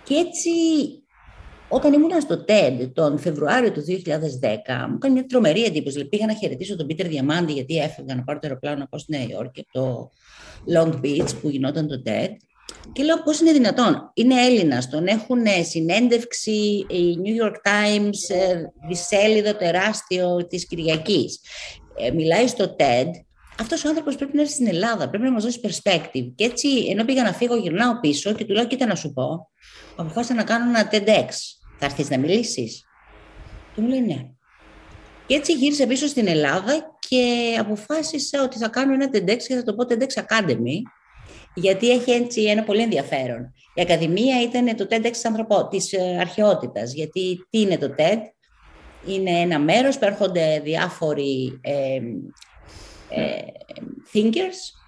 Και 0.04 0.16
έτσι 0.16 0.52
όταν 1.74 1.94
ήμουν 1.94 2.22
στο 2.22 2.46
TED 2.48 2.90
τον 2.94 3.20
Φεβρουάριο 3.20 3.72
του 3.72 3.84
2010, 3.88 3.94
μου 4.90 4.96
έκανε 4.96 5.14
μια 5.14 5.26
τρομερή 5.26 5.64
εντύπωση. 5.64 5.92
Δηλαδή, 5.92 6.10
πήγα 6.10 6.26
να 6.26 6.34
χαιρετήσω 6.34 6.76
τον 6.76 6.88
Πίτερ 6.88 7.08
Διαμάντη, 7.08 7.54
γιατί 7.54 7.78
έφευγα 7.78 8.16
να 8.16 8.24
πάρω 8.24 8.40
το 8.40 8.48
αεροπλάνο 8.48 8.78
να 8.78 8.88
πάω 8.88 9.00
στη 9.00 9.18
Νέα 9.18 9.26
Υόρκη, 9.30 9.68
το 9.72 10.12
Long 10.76 10.94
Beach 11.04 11.30
που 11.42 11.50
γινόταν 11.50 11.88
το 11.88 12.02
TED. 12.06 12.30
Και 12.94 13.04
λέω 13.04 13.24
πώς 13.24 13.40
είναι 13.40 13.52
δυνατόν; 13.52 14.12
Είναι 14.14 14.46
Έλληνας, 14.46 14.90
τον 14.90 15.08
έχουν 15.08 15.42
συνέντευξη 15.70 16.86
η 16.90 17.18
New 17.24 17.44
York 17.46 17.56
Times, 17.72 18.36
ε, 18.36 18.62
δισέλιδο 18.88 19.56
τεράστιο 19.56 20.48
της 20.48 20.68
Κυριακής. 20.68 21.40
Ε, 21.98 22.12
μιλάει 22.12 22.48
στο 22.48 22.76
TED. 22.80 23.08
Αυτός 23.60 23.86
ο 23.86 23.90
άνθρωπος 23.90 24.16
πρέπει 24.16 24.36
να 24.36 24.42
έρθει 24.42 24.54
στην 24.54 24.68
Ελλάδα, 24.68 25.10
πρέπει 25.10 25.24
να 25.24 25.32
μας 25.32 25.44
δώσει 25.44 25.60
perspective. 25.64 26.32
Και 26.36 26.44
έτσι, 26.44 26.70
ενώ 26.90 27.06
πήγα 27.06 27.24
να 27.24 27.34
φύγω, 27.34 27.56
γυρνάω 27.56 28.00
πίσω 28.00 28.34
και 28.34 28.46
του 28.46 28.54
λέω, 28.54 28.68
κοίτα 28.68 28.86
να 28.86 28.96
σου 28.96 29.14
πω, 29.14 29.50
αποφάσισα 29.96 30.34
να 30.34 30.44
κάνω 30.44 30.70
ένα 30.70 30.90
TEDx. 30.92 31.28
Θα 31.80 31.86
έρθεις 31.86 32.10
να 32.10 32.18
μιλήσεις; 32.18 32.84
Και 33.76 33.82
μου 33.82 33.88
λέει 33.88 34.02
ναι. 34.02 34.26
Και 35.28 35.36
έτσι 35.36 35.54
γύρισα 35.54 35.88
πίσω 35.88 36.08
στην 36.08 36.28
Ελλάδα 36.28 36.98
και 37.08 37.56
αποφάσισα 37.60 38.44
ότι 38.44 38.58
θα 38.58 38.68
κάνω 38.68 38.94
ένα 38.94 39.10
TEDx 39.14 39.38
και 39.48 39.56
θα 39.56 39.64
το 39.64 39.74
πω 39.74 39.86
TEDx 39.90 40.24
Academy, 40.24 40.82
γιατί 41.54 41.90
έχει 41.90 42.12
έτσι 42.12 42.44
ένα 42.44 42.64
πολύ 42.64 42.82
ενδιαφέρον. 42.82 43.54
Η 43.74 43.82
Ακαδημία 43.82 44.42
ήταν 44.42 44.76
το 44.76 44.88
TEDx 44.90 45.12
της, 45.12 45.26
ανθρωπο... 45.26 45.68
της 45.68 45.94
ε, 45.94 46.18
αρχαιότητας, 46.20 46.94
γιατί 46.94 47.48
τι 47.50 47.60
είναι 47.60 47.78
το 47.78 47.96
TED, 47.98 48.20
είναι 49.06 49.32
ένα 49.32 49.60
μέρος 49.60 49.98
που 49.98 50.06
έρχονται 50.06 50.62
διάφοροι 50.64 51.60
ε, 51.62 51.72
ε, 51.72 52.02
thinkers 54.14 54.82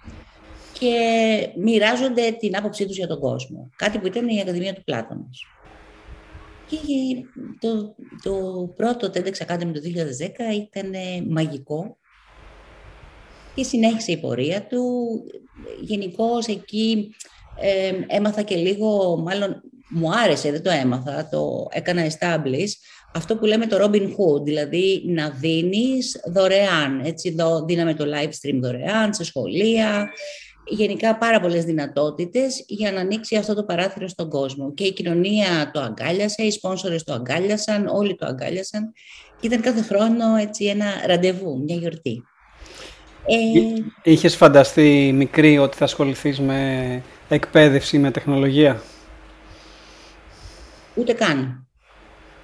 και 0.78 0.98
μοιράζονται 1.56 2.30
την 2.30 2.56
άποψή 2.56 2.86
τους 2.86 2.96
για 2.96 3.06
τον 3.06 3.20
κόσμο. 3.20 3.70
Κάτι 3.76 3.98
που 3.98 4.06
ήταν 4.06 4.28
η 4.28 4.40
Ακαδημία 4.40 4.74
του 4.74 4.84
Πλάτωνας. 4.84 5.46
Και 6.68 6.76
το, 7.60 7.94
το 8.22 8.66
πρώτο 8.76 9.06
TEDx 9.06 9.46
Academy 9.46 9.72
το 9.72 9.80
2010 10.50 10.54
ήταν 10.54 10.92
μαγικό 11.28 11.96
και 13.54 13.62
συνέχισε 13.62 14.12
η 14.12 14.16
πορεία 14.16 14.66
του. 14.66 14.84
Γενικώς 15.80 16.46
εκεί 16.46 17.14
ε, 17.60 17.92
έμαθα 18.06 18.42
και 18.42 18.56
λίγο, 18.56 19.16
μάλλον 19.16 19.62
μου 19.88 20.10
άρεσε, 20.24 20.50
δεν 20.50 20.62
το 20.62 20.70
έμαθα, 20.70 21.28
το 21.30 21.68
έκανα 21.70 22.06
establish, 22.06 22.70
αυτό 23.14 23.36
που 23.36 23.44
λέμε 23.44 23.66
το 23.66 23.76
Robin 23.80 24.02
Hood, 24.02 24.44
δηλαδή 24.44 25.02
να 25.06 25.30
δίνεις 25.30 26.20
δωρεάν. 26.32 27.00
Έτσι, 27.04 27.34
δίναμε 27.66 27.94
το 27.94 28.04
live 28.04 28.48
stream 28.48 28.58
δωρεάν 28.62 29.14
σε 29.14 29.24
σχολεία, 29.24 30.08
γενικά 30.66 31.18
πάρα 31.18 31.40
πολλές 31.40 31.64
δυνατότητες 31.64 32.64
για 32.66 32.92
να 32.92 33.00
ανοίξει 33.00 33.36
αυτό 33.36 33.54
το 33.54 33.64
παράθυρο 33.64 34.08
στον 34.08 34.28
κόσμο. 34.28 34.74
Και 34.74 34.84
η 34.84 34.92
κοινωνία 34.92 35.70
το 35.72 35.80
αγκάλιασε, 35.80 36.42
οι 36.42 36.50
σπόνσορες 36.50 37.04
το 37.04 37.12
αγκάλιασαν, 37.12 37.86
όλοι 37.86 38.14
το 38.14 38.26
αγκάλιασαν. 38.26 38.92
Και 39.40 39.46
ήταν 39.46 39.60
κάθε 39.60 39.82
χρόνο 39.82 40.36
έτσι 40.40 40.64
ένα 40.64 40.86
ραντεβού, 41.06 41.62
μια 41.64 41.76
γιορτή. 41.76 42.22
Ε... 43.26 44.10
Είχες 44.10 44.36
φανταστεί 44.36 45.12
μικρή 45.14 45.58
ότι 45.58 45.76
θα 45.76 45.84
ασχοληθείς 45.84 46.40
με 46.40 47.02
εκπαίδευση, 47.28 47.98
με 47.98 48.10
τεχνολογία; 48.10 48.82
Ούτε 50.94 51.12
καν. 51.12 51.66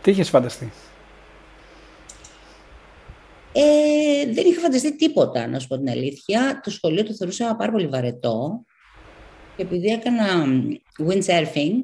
Τι 0.03 0.11
είχες 0.11 0.29
φανταστεί; 0.29 0.73
Ε, 3.53 4.33
δεν 4.33 4.47
είχα 4.47 4.61
φανταστεί 4.61 4.97
τίποτα, 4.97 5.47
να 5.47 5.59
σου 5.59 5.67
πω 5.67 5.79
την 5.79 5.89
αλήθεια. 5.91 6.61
Το 6.63 6.71
σχολείο 6.71 7.05
το 7.05 7.15
θεωρούσα 7.15 7.57
πάρα 7.57 7.73
πολύ 7.73 7.87
βαρετό. 7.87 8.65
Και 9.57 9.63
επειδή 9.63 9.89
έκανα 9.89 10.25
windsurfing, 11.09 11.81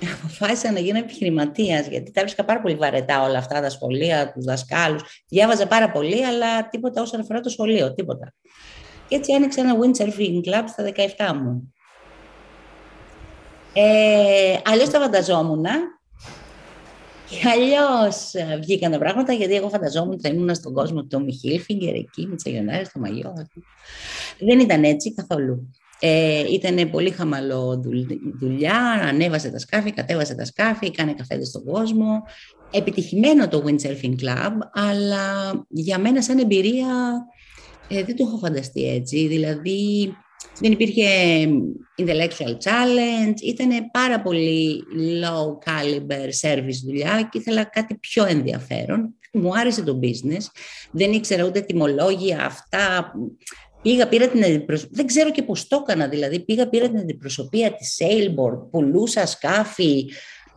αποφάσισα 0.18 0.72
να 0.72 0.78
γίνω 0.78 0.98
επιχειρηματίας, 0.98 1.86
γιατί 1.86 2.10
τα 2.10 2.20
βρίσκα 2.20 2.44
πάρα 2.44 2.60
πολύ 2.60 2.74
βαρετά 2.74 3.22
όλα 3.22 3.38
αυτά 3.38 3.60
τα 3.60 3.70
σχολεία, 3.70 4.32
τους 4.32 4.44
δασκάλους. 4.44 5.24
Διάβαζα 5.28 5.66
πάρα 5.66 5.90
πολύ, 5.90 6.24
αλλά 6.24 6.68
τίποτα 6.68 7.02
όσον 7.02 7.20
αφορά 7.20 7.40
το 7.40 7.48
σχολείο, 7.48 7.94
τίποτα. 7.94 8.34
Και 9.08 9.16
έτσι 9.16 9.32
άνοιξα 9.32 9.60
ένα 9.60 9.76
windsurfing 9.78 10.48
club 10.48 10.64
στα 10.66 10.84
17 11.16 11.32
μου. 11.34 11.72
Ε, 13.80 14.60
Αλλιώς 14.64 14.90
τα 14.90 15.00
φανταζόμουν 15.00 15.64
και 17.28 17.48
αλλιώς 17.48 18.32
βγήκαν 18.60 18.92
τα 18.92 18.98
πράγματα, 18.98 19.32
γιατί 19.32 19.54
εγώ 19.54 19.68
φανταζόμουν 19.68 20.12
ότι 20.12 20.22
θα 20.22 20.28
ήμουν 20.28 20.54
στον 20.54 20.72
κόσμο 20.72 21.00
του 21.00 21.06
Τόμι 21.06 21.32
Χίλφιγκερ 21.32 21.94
εκεί, 21.94 22.26
με 22.26 22.34
τις 22.34 22.46
αγιονάρες, 22.46 22.92
το 22.92 23.00
μαγιό. 23.00 23.32
Δεν 24.38 24.58
ήταν 24.58 24.84
έτσι 24.84 25.14
καθόλου. 25.14 25.72
Ε, 26.00 26.44
ήταν 26.52 26.90
πολύ 26.90 27.10
χαμαλό 27.10 27.82
δουλειά, 28.38 28.80
ανέβασε 29.08 29.50
τα 29.50 29.58
σκάφη, 29.58 29.92
κατέβασε 29.92 30.34
τα 30.34 30.44
σκάφη, 30.44 30.90
κάνει 30.90 31.14
καφέδες 31.14 31.48
στον 31.48 31.64
κόσμο. 31.64 32.22
Επιτυχημένο 32.70 33.48
το 33.48 33.64
Windsurfing 33.66 34.14
Club, 34.22 34.52
αλλά 34.72 35.52
για 35.68 35.98
μένα 35.98 36.22
σαν 36.22 36.38
εμπειρία 36.38 36.86
ε, 37.88 38.04
δεν 38.04 38.16
το 38.16 38.24
έχω 38.26 38.38
φανταστεί 38.38 38.88
έτσι. 38.88 39.26
Δηλαδή 39.26 40.12
δεν 40.60 40.72
υπήρχε 40.72 41.08
intellectual 41.96 42.52
challenge, 42.64 43.40
ήταν 43.42 43.90
πάρα 43.92 44.22
πολύ 44.22 44.82
low 45.22 45.70
caliber 45.70 46.48
service 46.48 46.80
δουλειά 46.84 47.28
και 47.30 47.38
ήθελα 47.38 47.64
κάτι 47.64 47.94
πιο 47.94 48.24
ενδιαφέρον. 48.24 49.14
Μου 49.32 49.58
άρεσε 49.58 49.82
το 49.82 49.98
business, 50.02 50.44
δεν 50.90 51.12
ήξερα 51.12 51.44
ούτε 51.44 51.60
τιμολόγια 51.60 52.44
αυτά, 52.44 53.12
Πήγα, 53.82 54.08
πήρα 54.08 54.28
την 54.28 54.44
αντιπροσωπεία, 54.44 54.96
δεν 54.96 55.06
ξέρω 55.06 55.30
και 55.30 55.42
πώς 55.42 55.66
το 55.66 55.84
έκανα, 55.86 56.08
δηλαδή 56.08 56.40
πήγα, 56.44 56.68
πήρα 56.68 56.88
την 56.88 56.98
αντιπροσωπεία 56.98 57.74
της 57.74 57.96
Sailboard, 57.98 58.70
πουλούσα 58.70 59.26
σκάφη, 59.26 60.04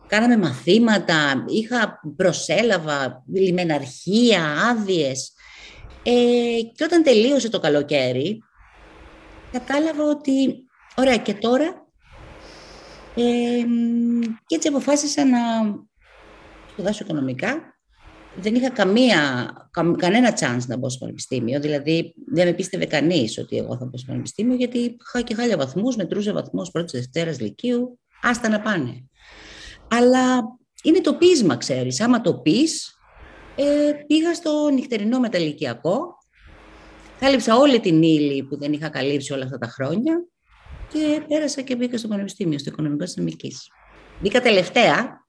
κάναμε 0.06 0.36
μαθήματα, 0.36 1.44
είχα 1.46 2.00
προσέλαβα 2.16 3.24
λιμεναρχία, 3.32 4.42
άδειες. 4.70 5.32
Ε, 6.02 6.12
και 6.74 6.84
όταν 6.84 7.02
τελείωσε 7.02 7.48
το 7.48 7.60
καλοκαίρι, 7.60 8.42
κατάλαβα 9.52 10.04
ότι, 10.04 10.64
ωραία 10.96 11.16
και 11.16 11.34
τώρα, 11.34 11.86
ε, 13.14 13.64
και 14.46 14.54
έτσι 14.54 14.68
αποφάσισα 14.68 15.24
να 15.24 15.38
σπουδάσω 16.70 17.04
οικονομικά 17.04 17.72
δεν 18.36 18.54
είχα 18.54 18.70
καμία, 18.70 19.52
κανένα 19.96 20.38
chance 20.40 20.66
να 20.66 20.76
μπω 20.76 20.88
στο 20.88 20.98
πανεπιστήμιο. 20.98 21.60
Δηλαδή, 21.60 22.14
δεν 22.32 22.46
με 22.46 22.52
πίστευε 22.52 22.86
κανείς 22.86 23.38
ότι 23.38 23.56
εγώ 23.56 23.76
θα 23.76 23.84
μπω 23.84 23.96
στο 23.96 24.06
πανεπιστήμιο, 24.06 24.54
γιατί 24.54 24.78
είχα 24.78 25.20
και 25.20 25.34
χάλια 25.34 25.56
βαθμούς, 25.56 25.96
μετρούσε 25.96 26.32
βαθμούς 26.32 26.70
πρώτης 26.70 26.92
Δευτέρας 26.92 27.40
Λυκείου. 27.40 27.98
Άστα 28.22 28.48
να 28.48 28.60
πάνε. 28.60 29.08
Αλλά 29.90 30.42
είναι 30.82 31.00
το 31.00 31.14
πείσμα, 31.14 31.56
ξέρεις. 31.56 32.00
Άμα 32.00 32.20
το 32.20 32.34
πεις, 32.34 32.94
ε, 33.56 33.92
πήγα 34.06 34.34
στο 34.34 34.68
νυχτερινό 34.72 35.20
μεταλλικιακό. 35.20 36.16
Κάλυψα 37.22 37.56
όλη 37.56 37.80
την 37.80 38.02
ύλη 38.02 38.42
που 38.42 38.58
δεν 38.58 38.72
είχα 38.72 38.88
καλύψει 38.88 39.32
όλα 39.32 39.44
αυτά 39.44 39.58
τα 39.58 39.66
χρόνια 39.66 40.24
και 40.92 41.22
πέρασα 41.28 41.60
και 41.60 41.76
μπήκα 41.76 41.98
στο 41.98 42.08
Πανεπιστήμιο, 42.08 42.58
στο 42.58 42.70
Οικονομικό 42.70 43.06
Συνομική. 43.06 43.52
Μπήκα 44.20 44.40
τελευταία 44.40 45.24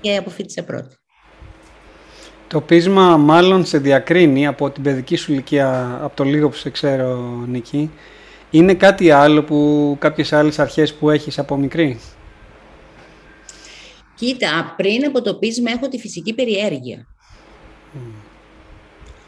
και 0.00 0.16
αποφύτησα 0.16 0.64
πρώτη. 0.64 0.96
Το 2.48 2.60
πείσμα 2.60 3.16
μάλλον 3.16 3.64
σε 3.64 3.78
διακρίνει 3.78 4.46
από 4.46 4.70
την 4.70 4.82
παιδική 4.82 5.16
σου 5.16 5.32
ηλικία, 5.32 5.98
από 6.02 6.16
το 6.16 6.24
λίγο 6.24 6.48
που 6.48 6.56
σε 6.56 6.70
ξέρω 6.70 7.16
Νίκη. 7.46 7.90
Είναι 8.50 8.74
κάτι 8.74 9.10
άλλο 9.10 9.44
που 9.44 9.96
κάποιες 10.00 10.32
άλλες 10.32 10.58
αρχές 10.58 10.94
που 10.94 11.10
έχεις 11.10 11.38
από 11.38 11.56
μικρή; 11.56 12.00
Κοίτα, 14.14 14.74
πριν 14.76 15.04
από 15.06 15.22
το 15.22 15.34
πείσμα 15.34 15.70
έχω 15.70 15.88
τη 15.88 15.98
φυσική 15.98 16.34
περιέργεια. 16.34 17.06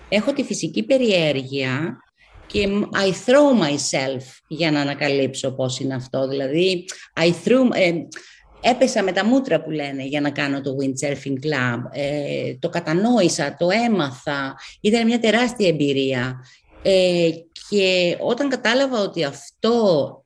Έχω 0.09 0.33
τη 0.33 0.43
φυσική 0.43 0.83
περιέργεια 0.83 1.99
και 2.47 2.69
I 2.93 3.31
throw 3.31 3.63
myself 3.63 4.23
για 4.49 4.71
να 4.71 4.81
ανακαλύψω 4.81 5.51
πώς 5.51 5.79
είναι 5.79 5.95
αυτό. 5.95 6.29
Δηλαδή, 6.29 6.85
I 7.21 7.29
threw, 7.45 7.69
ε, 7.73 7.93
έπεσα 8.61 9.03
με 9.03 9.13
τα 9.13 9.25
μούτρα 9.25 9.63
που 9.63 9.71
λένε 9.71 10.05
για 10.05 10.21
να 10.21 10.31
κάνω 10.31 10.61
το 10.61 10.77
windsurfing 10.81 11.47
club. 11.47 11.81
Ε, 11.93 12.55
το 12.59 12.69
κατανόησα, 12.69 13.57
το 13.59 13.69
έμαθα. 13.71 14.57
Ήταν 14.81 15.07
μια 15.07 15.19
τεράστια 15.19 15.69
εμπειρία. 15.69 16.45
Ε, 16.83 17.31
και 17.69 18.17
όταν 18.21 18.49
κατάλαβα 18.49 19.01
ότι 19.01 19.25
αυτό 19.25 20.25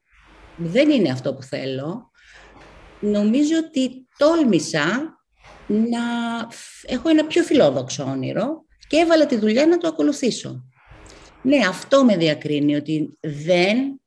δεν 0.57 0.91
είναι 0.91 1.11
αυτό 1.11 1.35
που 1.35 1.43
θέλω, 1.43 2.11
νομίζω 3.01 3.55
ότι 3.67 4.07
τόλμησα 4.17 5.19
να 5.67 6.01
έχω 6.87 7.09
ένα 7.09 7.25
πιο 7.27 7.43
φιλόδοξο 7.43 8.05
όνειρο 8.05 8.65
και 8.91 8.97
έβαλα 8.97 9.27
τη 9.27 9.37
δουλειά 9.37 9.67
να 9.67 9.79
το 9.79 9.89
ακολουθήσω. 9.89 10.65
Ναι, 11.43 11.57
αυτό 11.69 12.05
με 12.05 12.17
διακρίνει, 12.17 12.75
ότι 12.75 13.19
δεν 13.21 14.01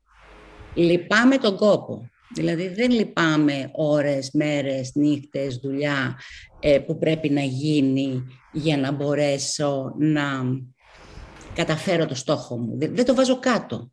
λυπάμαι 0.74 1.38
τον 1.38 1.56
κόπο. 1.56 2.08
Δηλαδή 2.34 2.68
δεν 2.68 2.90
λυπάμαι 2.90 3.70
ώρες, 3.72 4.30
μέρες, 4.32 4.90
νύχτες, 4.94 5.56
δουλειά 5.56 6.18
ε, 6.60 6.78
που 6.78 6.98
πρέπει 6.98 7.30
να 7.30 7.40
γίνει 7.40 8.24
για 8.52 8.76
να 8.76 8.92
μπορέσω 8.92 9.94
να 9.98 10.22
καταφέρω 11.54 12.06
το 12.06 12.14
στόχο 12.14 12.58
μου. 12.58 12.78
Δεν, 12.78 13.04
το 13.04 13.14
βάζω 13.14 13.38
κάτω. 13.38 13.90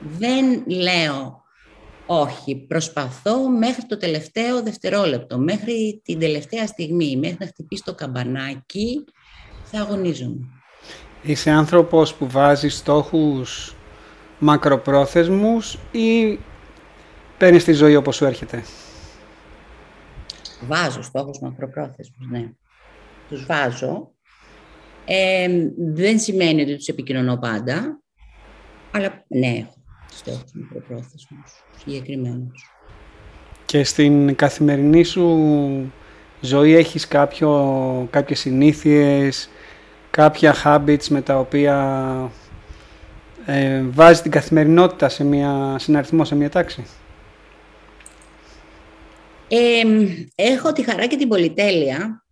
Δεν 0.00 0.62
λέω 0.66 1.42
όχι, 2.06 2.56
προσπαθώ 2.56 3.48
μέχρι 3.48 3.86
το 3.86 3.96
τελευταίο 3.96 4.62
δευτερόλεπτο, 4.62 5.38
μέχρι 5.38 6.00
την 6.04 6.18
τελευταία 6.18 6.66
στιγμή, 6.66 7.16
μέχρι 7.16 7.36
να 7.40 7.46
χτυπήσει 7.46 7.82
το 7.84 7.94
καμπανάκι, 7.94 9.04
θα 9.72 9.80
αγωνίζομαι. 9.80 10.46
Είσαι 11.22 11.50
άνθρωπος 11.50 12.14
που 12.14 12.28
βάζεις 12.28 12.76
στόχους 12.76 13.76
μακροπρόθεσμους 14.38 15.78
ή 15.90 16.38
παίρνεις 17.38 17.64
τη 17.64 17.72
ζωή 17.72 17.96
όπως 17.96 18.16
σου 18.16 18.24
έρχεται; 18.24 18.64
Βάζω 20.66 21.02
στόχους 21.02 21.38
μακροπρόθεσμους, 21.40 22.28
ναι. 22.30 22.52
Τους 23.28 23.46
βάζω. 23.46 24.10
Ε, 25.04 25.48
δεν 25.76 26.18
σημαίνει 26.18 26.62
ότι 26.62 26.76
τους 26.76 26.88
επικοινωνώ 26.88 27.36
πάντα, 27.36 28.00
αλλά 28.90 29.24
ναι, 29.28 29.46
έχω 29.46 29.74
στόχους 30.10 30.52
μακροπρόθεσμους, 30.54 31.64
συγκεκριμένους. 31.78 32.70
Και 33.64 33.84
στην 33.84 34.34
καθημερινή 34.34 35.04
σου 35.04 35.92
ζωή 36.44 36.74
έχεις 36.74 37.08
κάποιο, 37.08 38.08
κάποιες 38.10 38.38
συνήθειες, 38.38 39.48
κάποια 40.10 40.54
habits 40.64 41.06
με 41.08 41.20
τα 41.20 41.38
οποία 41.38 42.30
ε, 43.46 43.82
βάζεις 43.82 44.22
την 44.22 44.30
καθημερινότητα 44.30 45.08
σε 45.08 45.24
μια 45.24 45.76
συναριθμό, 45.78 46.24
σε 46.24 46.34
μια 46.34 46.50
τάξη; 46.50 46.84
έχω 50.34 50.72
τη 50.72 50.82
χαρά 50.82 51.06
και 51.06 51.16
την 51.16 51.28
πολυτέλεια 51.28 52.24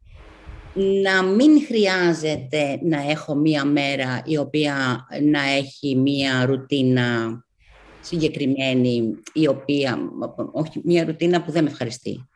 να 1.02 1.22
μην 1.22 1.64
χρειάζεται 1.66 2.78
να 2.82 3.10
έχω 3.10 3.34
μία 3.34 3.64
μέρα 3.64 4.22
η 4.24 4.36
οποία 4.36 5.06
να 5.22 5.40
έχει 5.42 5.96
μία 5.96 6.44
ρουτίνα 6.46 7.40
συγκεκριμένη, 8.00 9.14
η 9.32 9.48
οποία, 9.48 9.98
όχι 10.52 10.80
μία 10.84 11.04
ρουτίνα 11.04 11.42
που 11.42 11.50
δεν 11.52 11.64
με 11.64 11.70
ευχαριστεί 11.70 12.28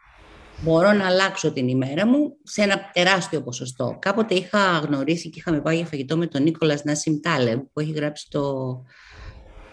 μπορώ 0.62 0.92
να 0.92 1.06
αλλάξω 1.06 1.52
την 1.52 1.68
ημέρα 1.68 2.06
μου 2.06 2.36
σε 2.42 2.62
ένα 2.62 2.90
τεράστιο 2.92 3.42
ποσοστό. 3.42 3.96
Κάποτε 3.98 4.34
είχα 4.34 4.78
γνωρίσει 4.78 5.30
και 5.30 5.38
είχαμε 5.38 5.60
πάει 5.60 5.76
για 5.76 5.86
φαγητό 5.86 6.16
με 6.16 6.26
τον 6.26 6.42
Νίκολας 6.42 6.84
Νάσιμ 6.84 7.20
Τάλεμ 7.20 7.60
που 7.72 7.80
έχει 7.80 7.92
γράψει 7.92 8.26
το 8.30 8.74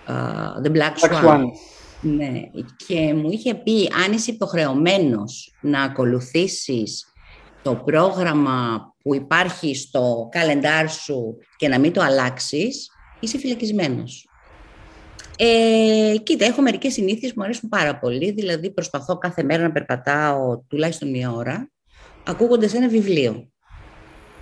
uh, 0.07 0.65
The 0.65 0.71
Black 0.71 1.09
Swan. 1.09 1.41
Ναι, 2.01 2.31
και 2.87 3.13
μου 3.13 3.31
είχε 3.31 3.55
πει 3.55 3.89
αν 4.05 4.11
είσαι 4.11 4.31
υποχρεωμένος 4.31 5.57
να 5.61 5.81
ακολουθήσεις 5.81 7.05
το 7.61 7.75
πρόγραμμα 7.75 8.89
που 9.03 9.15
υπάρχει 9.15 9.75
στο 9.75 10.27
καλεντάρ 10.31 10.89
σου 10.89 11.37
και 11.57 11.67
να 11.67 11.79
μην 11.79 11.93
το 11.93 12.01
αλλάξεις, 12.01 12.89
είσαι 13.19 13.37
φυλακισμένος. 13.37 14.30
Ε, 15.43 16.17
κοίτα, 16.23 16.45
έχω 16.45 16.61
μερικές 16.61 16.93
συνήθειες 16.93 17.33
που 17.33 17.39
μου 17.39 17.43
αρέσουν 17.43 17.69
πάρα 17.69 17.99
πολύ. 17.99 18.31
Δηλαδή, 18.31 18.71
προσπαθώ 18.71 19.17
κάθε 19.17 19.43
μέρα 19.43 19.63
να 19.63 19.71
περπατάω 19.71 20.57
τουλάχιστον 20.67 21.09
μία 21.09 21.31
ώρα, 21.31 21.71
ακούγοντας 22.23 22.73
ένα 22.73 22.87
βιβλίο. 22.87 23.49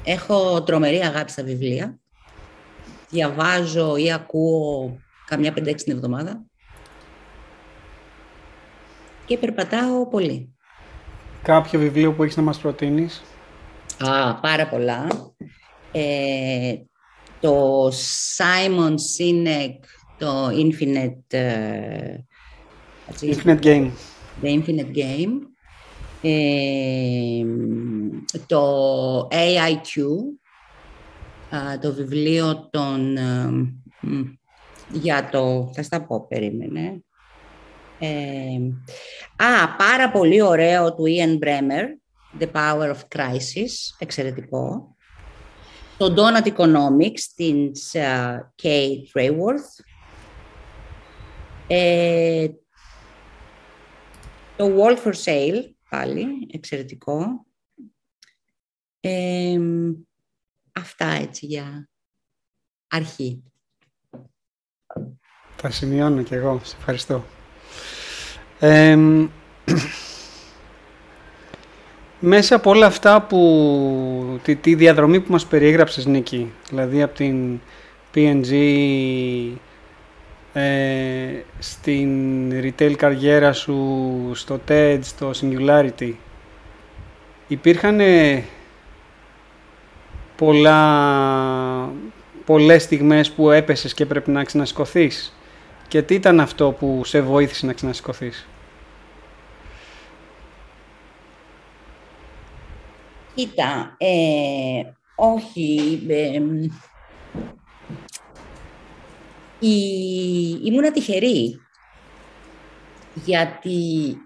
Έχω 0.04 0.64
τρομερή 0.64 0.98
αγάπη 0.98 1.32
στα 1.32 1.44
βιβλία. 1.44 2.00
Διαβάζω 3.10 3.96
ή 3.98 4.12
ακούω 4.12 4.98
καμιά 5.26 5.54
5-6 5.54 5.76
την 5.76 5.94
εβδομάδα. 5.94 6.44
Και 9.26 9.38
περπατάω 9.38 10.08
πολύ. 10.08 10.56
Κάποιο 11.44 11.80
βιβλίο 11.80 12.14
που 12.14 12.24
έχεις 12.24 12.36
να 12.36 12.44
μας 12.44 12.60
προτείνεις; 12.60 13.22
Α, 14.00 14.36
πάρα 14.36 14.68
πολλά. 14.68 15.08
Ε, 15.92 16.76
το 17.40 17.88
Simon 18.38 18.92
Sinek 18.92 19.76
το 20.20 20.48
Infinite, 20.48 21.34
uh, 21.34 22.18
Infinite 23.22 23.60
Game. 23.62 23.90
The 24.42 24.48
Infinite 24.48 24.96
Game. 24.96 25.34
Ε, 26.22 27.44
το 28.48 29.28
AIQ, 29.32 30.04
το 31.82 31.94
βιβλίο 31.94 32.70
των... 32.72 33.18
για 34.92 35.30
το... 35.32 35.72
Θα 35.74 35.84
στα 35.84 36.06
πω, 36.06 36.28
περίμενε. 36.28 37.04
Ε, 38.00 38.08
α, 39.36 39.76
πάρα 39.78 40.12
πολύ 40.12 40.42
ωραίο 40.42 40.96
του 40.96 41.04
Ian 41.08 41.46
Bremer, 41.46 41.86
The 42.40 42.48
Power 42.52 42.94
of 42.94 43.00
Crisis, 43.16 43.96
εξαιρετικό. 43.98 44.96
Το 45.98 46.14
Donut 46.18 46.48
Economics, 46.48 47.22
της 47.36 47.96
uh, 47.96 48.38
Kate 48.64 49.22
Rayworth. 49.22 49.89
Ε, 51.72 52.48
το 54.56 54.76
Wall 54.78 54.98
for 55.04 55.14
Sale, 55.24 55.64
πάλι, 55.90 56.26
εξαιρετικό. 56.52 57.46
Ε, 59.00 59.60
αυτά 60.72 61.06
έτσι 61.06 61.46
για 61.46 61.90
αρχή. 62.88 63.44
Θα 65.56 65.70
σημειώνω 65.70 66.24
και 66.24 66.36
εγώ. 66.36 66.62
Σε 66.64 66.76
ευχαριστώ. 66.78 67.26
Ε, 68.60 68.98
μέσα 72.20 72.56
από 72.56 72.70
όλα 72.70 72.86
αυτά 72.86 73.22
που... 73.22 74.40
Τη, 74.44 74.56
τη 74.56 74.76
διαδρομή 74.76 75.22
που 75.22 75.32
μας 75.32 75.46
περιέγραψες, 75.46 76.06
Νίκη, 76.06 76.54
δηλαδή 76.70 77.02
από 77.02 77.16
την 77.16 77.60
PNG 78.14 78.52
ε, 80.60 81.44
στην 81.60 82.52
retail 82.52 82.94
καριέρα 82.98 83.54
σου, 83.54 84.32
στο 84.34 84.60
TED, 84.68 85.00
στο 85.02 85.32
Singularity, 85.42 86.14
υπήρχαν 87.48 88.00
πολλά, 90.36 91.90
πολλές 92.46 92.84
στιγμές 92.84 93.32
που 93.32 93.52
έπεσες 93.52 93.94
και 93.94 94.06
πρέπει 94.06 94.32
να 94.32 94.44
ξανασηκωθείς; 94.44 95.38
Και 95.88 96.02
τι 96.02 96.14
ήταν 96.14 96.40
αυτό 96.40 96.72
που 96.72 97.02
σε 97.06 97.22
βοήθησε 97.22 97.66
να 97.66 97.74
ξανασηκωθείς; 97.74 98.48
Κοίτα, 103.36 103.96
ε, 103.98 104.82
όχι, 105.16 106.02
ε, 106.08 106.40
η... 109.60 109.76
ήμουνα 110.64 110.92
τυχερή 110.92 111.60
γιατί 113.26 114.18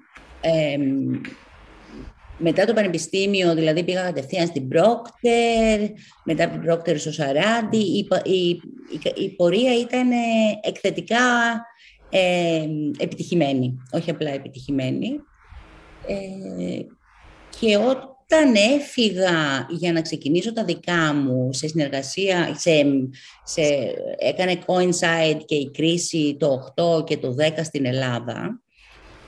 μετά 2.37 2.65
το 2.65 2.73
πανεπιστήμιο, 2.73 3.55
δηλαδή 3.55 3.83
πήγα 3.83 4.01
κατευθείαν 4.01 4.47
στην 4.47 4.67
Πρόκτερ, 4.67 5.89
μετά 6.23 6.43
από 6.43 6.53
την 6.53 6.61
Πρόκτερ 6.61 6.99
στο 6.99 7.11
Σαράντι, 7.11 7.77
η, 7.77 8.07
η, 8.23 8.61
η, 9.15 9.29
πορεία 9.35 9.79
ήταν 9.79 10.09
εκθετικά 10.61 11.17
ε, 12.09 12.65
επιτυχημένη, 12.97 13.77
όχι 13.91 14.09
απλά 14.09 14.29
επιτυχημένη. 14.29 15.19
Ε, 16.07 16.81
και 17.59 17.77
όταν 17.77 18.12
όταν 18.33 18.55
έφυγα 18.55 19.67
για 19.69 19.91
να 19.91 20.01
ξεκινήσω 20.01 20.53
τα 20.53 20.63
δικά 20.63 21.13
μου 21.13 21.53
σε 21.53 21.67
συνεργασία, 21.67 22.55
σε, 22.57 22.71
σε, 23.43 23.61
έκανε 24.17 24.59
coincide 24.65 25.41
και 25.45 25.55
η 25.55 25.71
κρίση 25.71 26.37
το 26.39 26.73
8 26.99 27.05
και 27.05 27.17
το 27.17 27.35
10 27.39 27.51
στην 27.63 27.85
Ελλάδα, 27.85 28.61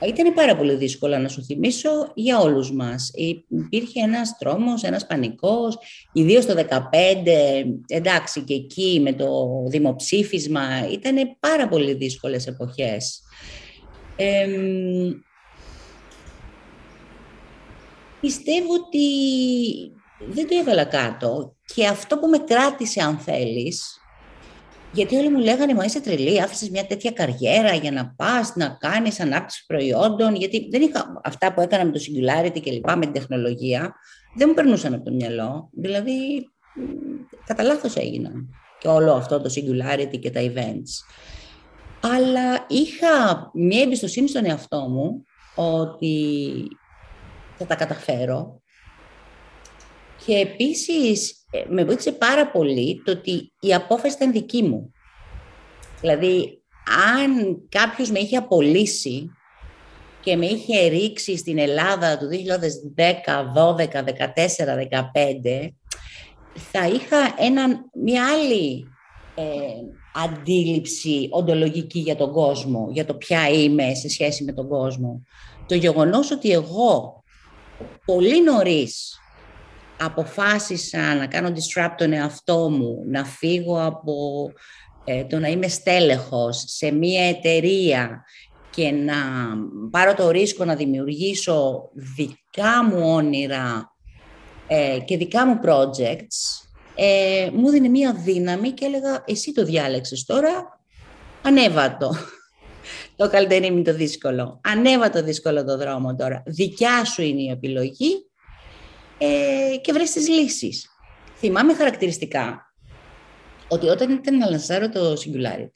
ήταν 0.07 0.33
πάρα 0.33 0.55
πολύ 0.55 0.75
δύσκολο 0.75 1.17
να 1.17 1.27
σου 1.27 1.43
θυμίσω 1.43 1.89
για 2.13 2.39
όλους 2.39 2.71
μας. 2.71 3.11
Υπήρχε 3.49 4.01
ένας 4.01 4.37
τρόμος, 4.37 4.83
ένας 4.83 5.05
πανικός, 5.05 5.77
ιδίως 6.13 6.45
το 6.45 6.53
2015, 6.53 7.65
εντάξει 7.87 8.41
και 8.41 8.53
εκεί 8.53 8.99
με 9.03 9.13
το 9.13 9.47
δημοψήφισμα, 9.67 10.89
ήταν 10.91 11.37
πάρα 11.39 11.67
πολύ 11.67 11.93
δύσκολες 11.93 12.47
εποχές. 12.47 13.21
Πιστεύω 18.25 18.73
ότι 18.73 19.07
δεν 20.29 20.47
το 20.47 20.55
έβαλα 20.55 20.83
κάτω 20.83 21.55
και 21.73 21.87
αυτό 21.87 22.17
που 22.17 22.27
με 22.27 22.37
κράτησε 22.37 23.01
αν 23.01 23.17
θέλεις 23.17 23.99
γιατί 24.95 25.15
όλοι 25.15 25.29
μου 25.29 25.39
λέγανε, 25.39 25.73
μα 25.73 25.83
είσαι 25.83 26.01
τρελή, 26.01 26.41
άφησες 26.41 26.69
μια 26.69 26.85
τέτοια 26.85 27.11
καριέρα 27.11 27.73
για 27.73 27.91
να 27.91 28.13
πας, 28.15 28.55
να 28.55 28.77
κάνεις 28.79 29.19
ανάπτυξη 29.19 29.65
προϊόντων, 29.65 30.35
γιατί 30.35 30.67
δεν 30.71 30.81
είχα 30.81 31.21
αυτά 31.23 31.53
που 31.53 31.61
έκανα 31.61 31.85
με 31.85 31.91
το 31.91 31.99
Singularity 31.99 32.61
και 32.61 32.71
λοιπά, 32.71 32.97
με 32.97 33.05
την 33.05 33.13
τεχνολογία, 33.13 33.95
δεν 34.35 34.47
μου 34.47 34.53
περνούσαν 34.53 34.93
από 34.93 35.03
το 35.03 35.11
μυαλό. 35.11 35.69
Δηλαδή, 35.73 36.13
κατά 37.45 37.63
λάθος 37.63 37.95
έγιναν 37.95 38.49
και 38.79 38.87
όλο 38.87 39.13
αυτό 39.13 39.41
το 39.41 39.53
Singularity 39.55 40.19
και 40.19 40.31
τα 40.31 40.41
events. 40.41 40.91
Αλλά 42.01 42.65
είχα 42.67 43.49
μια 43.53 43.81
εμπιστοσύνη 43.81 44.27
στον 44.27 44.45
εαυτό 44.45 44.79
μου 44.79 45.23
ότι 45.55 46.53
θα 47.57 47.65
τα 47.65 47.75
καταφέρω. 47.75 48.61
Και 50.25 50.35
επίσης 50.35 51.45
ε, 51.51 51.63
με 51.69 51.83
βοήθησε 51.83 52.11
πάρα 52.11 52.51
πολύ 52.51 53.01
το 53.05 53.11
ότι 53.11 53.53
η 53.59 53.73
απόφαση 53.73 54.15
ήταν 54.15 54.31
δική 54.31 54.63
μου. 54.63 54.91
Δηλαδή, 56.01 56.61
αν 57.15 57.61
κάποιος 57.69 58.11
με 58.11 58.19
είχε 58.19 58.37
απολύσει 58.37 59.31
και 60.21 60.35
με 60.35 60.45
είχε 60.45 60.87
ρίξει 60.87 61.37
στην 61.37 61.57
Ελλάδα 61.57 62.17
του 62.17 62.27
2010, 62.27 63.75
12, 63.75 63.77
14, 63.77 64.05
15, 65.13 65.69
θα 66.71 66.87
είχα 66.87 67.35
έναν, 67.37 67.89
μια 67.93 68.27
άλλη 68.27 68.87
ε, 69.35 69.43
αντίληψη 70.13 71.27
οντολογική 71.31 71.99
για 71.99 72.15
τον 72.15 72.31
κόσμο, 72.31 72.89
για 72.91 73.05
το 73.05 73.13
ποια 73.13 73.49
είμαι 73.49 73.93
σε 73.93 74.09
σχέση 74.09 74.43
με 74.43 74.53
τον 74.53 74.67
κόσμο. 74.67 75.23
Το 75.65 75.75
γεγονός 75.75 76.31
ότι 76.31 76.51
εγώ 76.51 77.23
πολύ 78.05 78.43
νωρίς 78.43 79.19
αποφάσισα 79.99 81.15
να 81.15 81.27
κάνω 81.27 81.49
disrupt 81.49 81.93
τον 81.97 82.13
εαυτό 82.13 82.69
μου, 82.69 83.03
να 83.07 83.25
φύγω 83.25 83.85
από 83.85 84.13
ε, 85.03 85.23
το 85.23 85.39
να 85.39 85.47
είμαι 85.47 85.67
στέλεχος 85.67 86.63
σε 86.67 86.91
μία 86.91 87.27
εταιρεία 87.27 88.23
και 88.69 88.91
να 88.91 89.15
πάρω 89.91 90.13
το 90.13 90.29
ρίσκο 90.29 90.65
να 90.65 90.75
δημιουργήσω 90.75 91.89
δικά 91.93 92.83
μου 92.83 93.13
όνειρα 93.13 93.95
ε, 94.67 94.99
και 95.05 95.17
δικά 95.17 95.45
μου 95.45 95.59
projects, 95.65 96.65
ε, 96.95 97.49
μου 97.53 97.69
δίνει 97.69 97.89
μία 97.89 98.13
δύναμη 98.13 98.71
και 98.71 98.85
έλεγα 98.85 99.23
εσύ 99.25 99.51
το 99.51 99.65
διάλεξες 99.65 100.25
τώρα, 100.25 100.79
ανέβα 101.41 101.97
το. 101.97 102.15
Το 103.15 103.29
καλύτερο 103.29 103.65
είναι 103.65 103.81
το 103.81 103.93
δύσκολο. 103.93 104.59
Ανέβα 104.63 105.09
το 105.09 105.23
δύσκολο 105.23 105.63
το 105.65 105.77
δρόμο 105.77 106.15
τώρα. 106.15 106.43
Δικιά 106.45 107.05
σου 107.05 107.21
είναι 107.21 107.41
η 107.41 107.49
επιλογή 107.49 108.29
ε, 109.17 109.77
και 109.81 109.93
βρες 109.93 110.11
τις 110.11 110.29
λύσεις. 110.29 110.89
Θυμάμαι 111.37 111.73
χαρακτηριστικά 111.73 112.73
ότι 113.67 113.87
όταν 113.87 114.11
ήταν 114.11 114.37
να 114.37 114.49
λανσάρω 114.49 114.89
το 114.89 115.13
Singularity, 115.13 115.69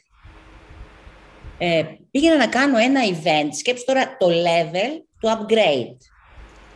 ε, 1.57 1.83
πήγαινα 2.11 2.37
να 2.37 2.47
κάνω 2.47 2.77
ένα 2.77 3.01
event, 3.03 3.49
σκέψου 3.57 3.85
τώρα 3.85 4.17
το 4.17 4.27
level 4.27 5.01
του 5.19 5.27
upgrade. 5.27 5.97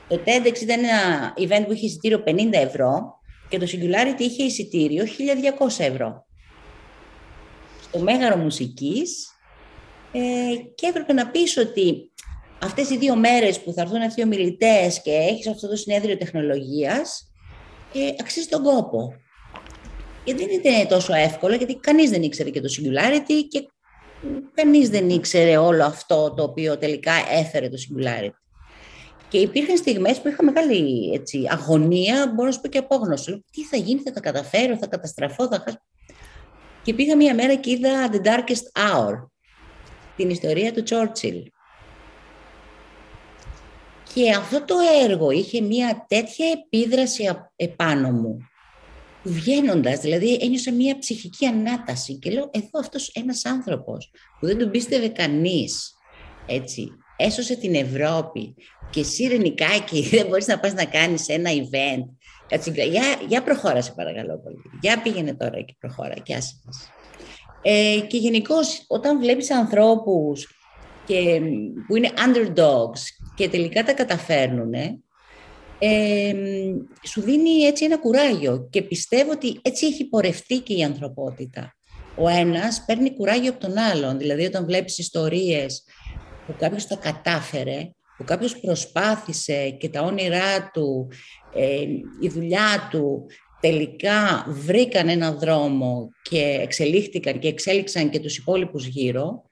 Το 0.07 0.19
TEDx 0.25 0.61
ήταν 0.61 0.79
ένα 0.79 1.33
event 1.37 1.65
που 1.65 1.71
είχε 1.71 1.85
εισιτήριο 1.85 2.23
50 2.27 2.49
ευρώ 2.51 3.19
και 3.49 3.57
το 3.57 3.65
Singularity 3.71 4.19
είχε 4.19 4.43
εισιτήριο 4.43 5.05
1200 5.59 5.67
ευρώ. 5.77 6.25
Στο 7.81 7.99
Μέγαρο 7.99 8.35
Μουσικής 8.35 9.32
ε, 10.13 10.55
και 10.75 10.87
έπρεπε 10.87 11.13
να 11.13 11.27
πεις 11.27 11.57
ότι 11.57 12.11
αυτές 12.63 12.89
οι 12.89 12.97
δύο 12.97 13.15
μέρες 13.15 13.59
που 13.59 13.73
θα 13.73 13.81
έρθουν 13.81 14.01
αυτοί 14.01 14.21
οι 14.21 14.23
ομιλητές 14.23 15.01
και 15.01 15.11
έχεις 15.11 15.47
αυτό 15.47 15.67
το 15.67 15.75
συνέδριο 15.75 16.17
τεχνολογίας, 16.17 17.31
ε, 17.93 18.07
αξίζει 18.19 18.47
τον 18.47 18.63
κόπο. 18.63 19.13
Γιατί 20.25 20.45
δεν 20.45 20.73
είναι 20.73 20.85
τόσο 20.85 21.13
εύκολο, 21.13 21.55
γιατί 21.55 21.75
κανείς 21.75 22.09
δεν 22.09 22.23
ήξερε 22.23 22.49
και 22.49 22.61
το 22.61 22.69
Singularity 22.77 23.47
και 23.47 23.67
κανείς 24.53 24.89
δεν 24.89 25.09
ήξερε 25.09 25.57
όλο 25.57 25.83
αυτό 25.83 26.33
το 26.33 26.43
οποίο 26.43 26.77
τελικά 26.77 27.13
έφερε 27.31 27.69
το 27.69 27.77
Singularity. 27.79 28.37
Και 29.29 29.37
υπήρχαν 29.37 29.77
στιγμές 29.77 30.21
που 30.21 30.27
είχα 30.27 30.43
μεγάλη 30.43 31.11
έτσι, 31.13 31.47
αγωνία, 31.49 32.31
μπορώ 32.35 32.47
να 32.47 32.53
σου 32.53 32.61
πω 32.61 32.67
και 32.67 32.77
απόγνωση. 32.77 33.43
Τι 33.51 33.63
θα 33.63 33.77
γίνει, 33.77 34.01
θα 34.01 34.11
τα 34.11 34.19
καταφέρω, 34.19 34.77
θα 34.77 34.87
καταστραφώ, 34.87 35.47
θα 35.47 35.63
χάσω. 35.65 35.81
Και 36.83 36.93
πήγα 36.93 37.15
μία 37.15 37.35
μέρα 37.35 37.55
και 37.55 37.71
είδα 37.71 38.09
The 38.11 38.27
Darkest 38.27 38.81
Hour, 38.81 39.27
την 40.15 40.29
ιστορία 40.29 40.73
του 40.73 40.83
Churchill. 40.89 41.43
Και 44.13 44.31
αυτό 44.31 44.65
το 44.65 44.75
έργο 45.03 45.31
είχε 45.31 45.61
μια 45.61 46.05
τέτοια 46.07 46.45
επίδραση 46.51 47.29
επάνω 47.55 48.11
μου, 48.11 48.37
βγαίνοντας, 49.23 49.99
δηλαδή 49.99 50.37
ένιωσα 50.41 50.71
μια 50.71 50.97
ψυχική 50.99 51.45
ανάταση 51.45 52.19
και 52.19 52.31
λέω 52.31 52.49
εδώ 52.53 52.79
αυτός 52.79 53.09
ένας 53.13 53.45
άνθρωπος 53.45 54.11
που 54.39 54.45
δεν 54.45 54.57
τον 54.57 54.71
πίστευε 54.71 55.07
κανείς, 55.07 55.93
έτσι, 56.45 56.87
έσωσε 57.17 57.55
την 57.55 57.75
Ευρώπη 57.75 58.55
και 58.89 58.99
εσύ 58.99 59.53
και 59.85 60.01
δεν 60.17 60.27
μπορείς 60.27 60.47
να 60.47 60.59
πας 60.59 60.73
να 60.73 60.85
κάνεις 60.85 61.27
ένα 61.27 61.49
event. 61.51 62.05
Έτσι, 62.49 62.71
για, 62.71 63.03
για 63.27 63.43
προχώρα 63.43 63.81
σε 63.81 63.91
παρακαλώ 63.91 64.39
πολύ. 64.39 64.61
Για 64.81 65.01
πήγαινε 65.01 65.33
τώρα 65.33 65.61
και 65.61 65.75
προχώρα 65.79 66.13
και 66.13 66.35
άσε 66.35 66.61
μας. 66.65 66.89
Ε, 67.65 67.99
και 68.07 68.17
γενικώ 68.17 68.55
όταν 68.87 69.19
βλέπεις 69.19 69.51
ανθρώπους 69.51 70.47
και, 71.05 71.41
που 71.87 71.95
είναι 71.95 72.11
underdogs 72.15 72.99
και 73.35 73.49
τελικά 73.49 73.83
τα 73.83 73.93
καταφέρνουν, 73.93 74.73
ε, 75.79 76.33
σου 77.03 77.21
δίνει 77.21 77.49
έτσι 77.49 77.85
ένα 77.85 77.97
κουράγιο 77.97 78.67
και 78.69 78.81
πιστεύω 78.81 79.31
ότι 79.31 79.59
έτσι 79.61 79.85
έχει 79.85 80.05
πορευτεί 80.05 80.59
και 80.59 80.73
η 80.73 80.83
ανθρωπότητα. 80.83 81.75
Ο 82.15 82.27
ένας 82.27 82.83
παίρνει 82.85 83.13
κουράγιο 83.13 83.51
από 83.51 83.59
τον 83.59 83.77
άλλον, 83.77 84.17
δηλαδή 84.17 84.45
όταν 84.45 84.65
βλέπεις 84.65 84.97
ιστορίες 84.97 85.83
που 86.45 86.55
κάποιος 86.59 86.87
τα 86.87 86.95
κατάφερε, 86.95 87.91
που 88.17 88.23
κάποιος 88.23 88.59
προσπάθησε 88.59 89.69
και 89.69 89.89
τα 89.89 90.01
όνειρά 90.01 90.69
του, 90.73 91.07
ε, 91.53 91.81
η 92.21 92.29
δουλειά 92.29 92.87
του 92.91 93.25
τελικά 93.63 94.45
βρήκαν 94.47 95.09
έναν 95.09 95.39
δρόμο 95.39 96.09
και 96.21 96.57
εξελίχθηκαν 96.61 97.39
και 97.39 97.47
εξέλιξαν 97.47 98.09
και 98.09 98.19
τους 98.19 98.37
υπόλοιπους 98.37 98.85
γύρω, 98.85 99.43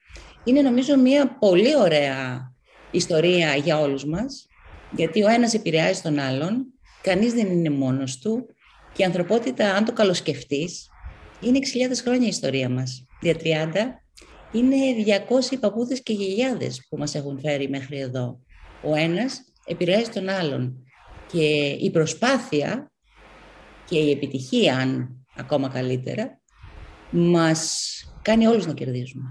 είναι 0.44 0.62
νομίζω 0.62 0.98
μια 0.98 1.38
πολύ 1.40 1.76
ωραία 1.76 2.54
ιστορία 2.92 3.56
για 3.56 3.80
όλους 3.80 4.06
μας, 4.06 4.48
γιατί 4.96 5.24
ο 5.24 5.28
ένας 5.28 5.54
επηρεάζει 5.54 6.02
τον 6.02 6.20
άλλον, 6.20 6.66
κανείς 7.02 7.34
δεν 7.34 7.52
είναι 7.52 7.70
μόνος 7.70 8.18
του 8.18 8.46
και 8.94 9.02
η 9.02 9.06
ανθρωπότητα, 9.06 9.74
αν 9.74 9.86
το 9.86 9.94
καλοσκεφτείς, 9.94 10.90
είναι 11.42 11.58
6.000 11.58 12.02
χρόνια 12.04 12.26
η 12.26 12.30
ιστορία 12.30 12.70
μας. 12.70 13.06
Για 13.22 13.36
30 13.36 14.04
είναι 14.52 14.76
200 14.96 15.58
παππούδες 15.60 16.04
και 16.04 16.14
γιαγιάδες 16.14 16.86
που 16.90 16.98
μας 16.98 17.16
έχουν 17.16 17.40
φέρει 17.40 17.70
μέχρι 17.70 18.00
εδώ. 18.00 18.40
Ο 18.84 18.96
ένας 18.96 19.42
επηρεάζει 19.66 20.10
τον 20.10 20.30
άλλον 20.30 20.86
και 21.32 21.46
η 21.80 21.92
προσπάθεια 21.92 22.91
και 23.92 23.98
η 23.98 24.12
επιτυχία, 24.12 24.78
αν 24.78 25.10
ακόμα 25.36 25.70
καλύτερα, 25.70 26.40
μας 27.10 27.90
κάνει 28.22 28.48
όλους 28.48 28.66
να 28.66 28.74
κερδίζουμε. 28.74 29.24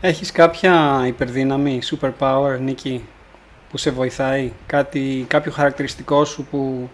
Έχεις 0.00 0.32
κάποια 0.32 1.04
υπερδύναμη, 1.06 1.80
superpower, 1.90 2.58
Νίκη, 2.60 3.04
που 3.70 3.76
σε 3.76 3.90
βοηθάει, 3.90 4.52
κάτι, 4.66 5.24
κάποιο 5.28 5.52
χαρακτηριστικό 5.52 6.24
σου 6.24 6.44
που 6.50 6.88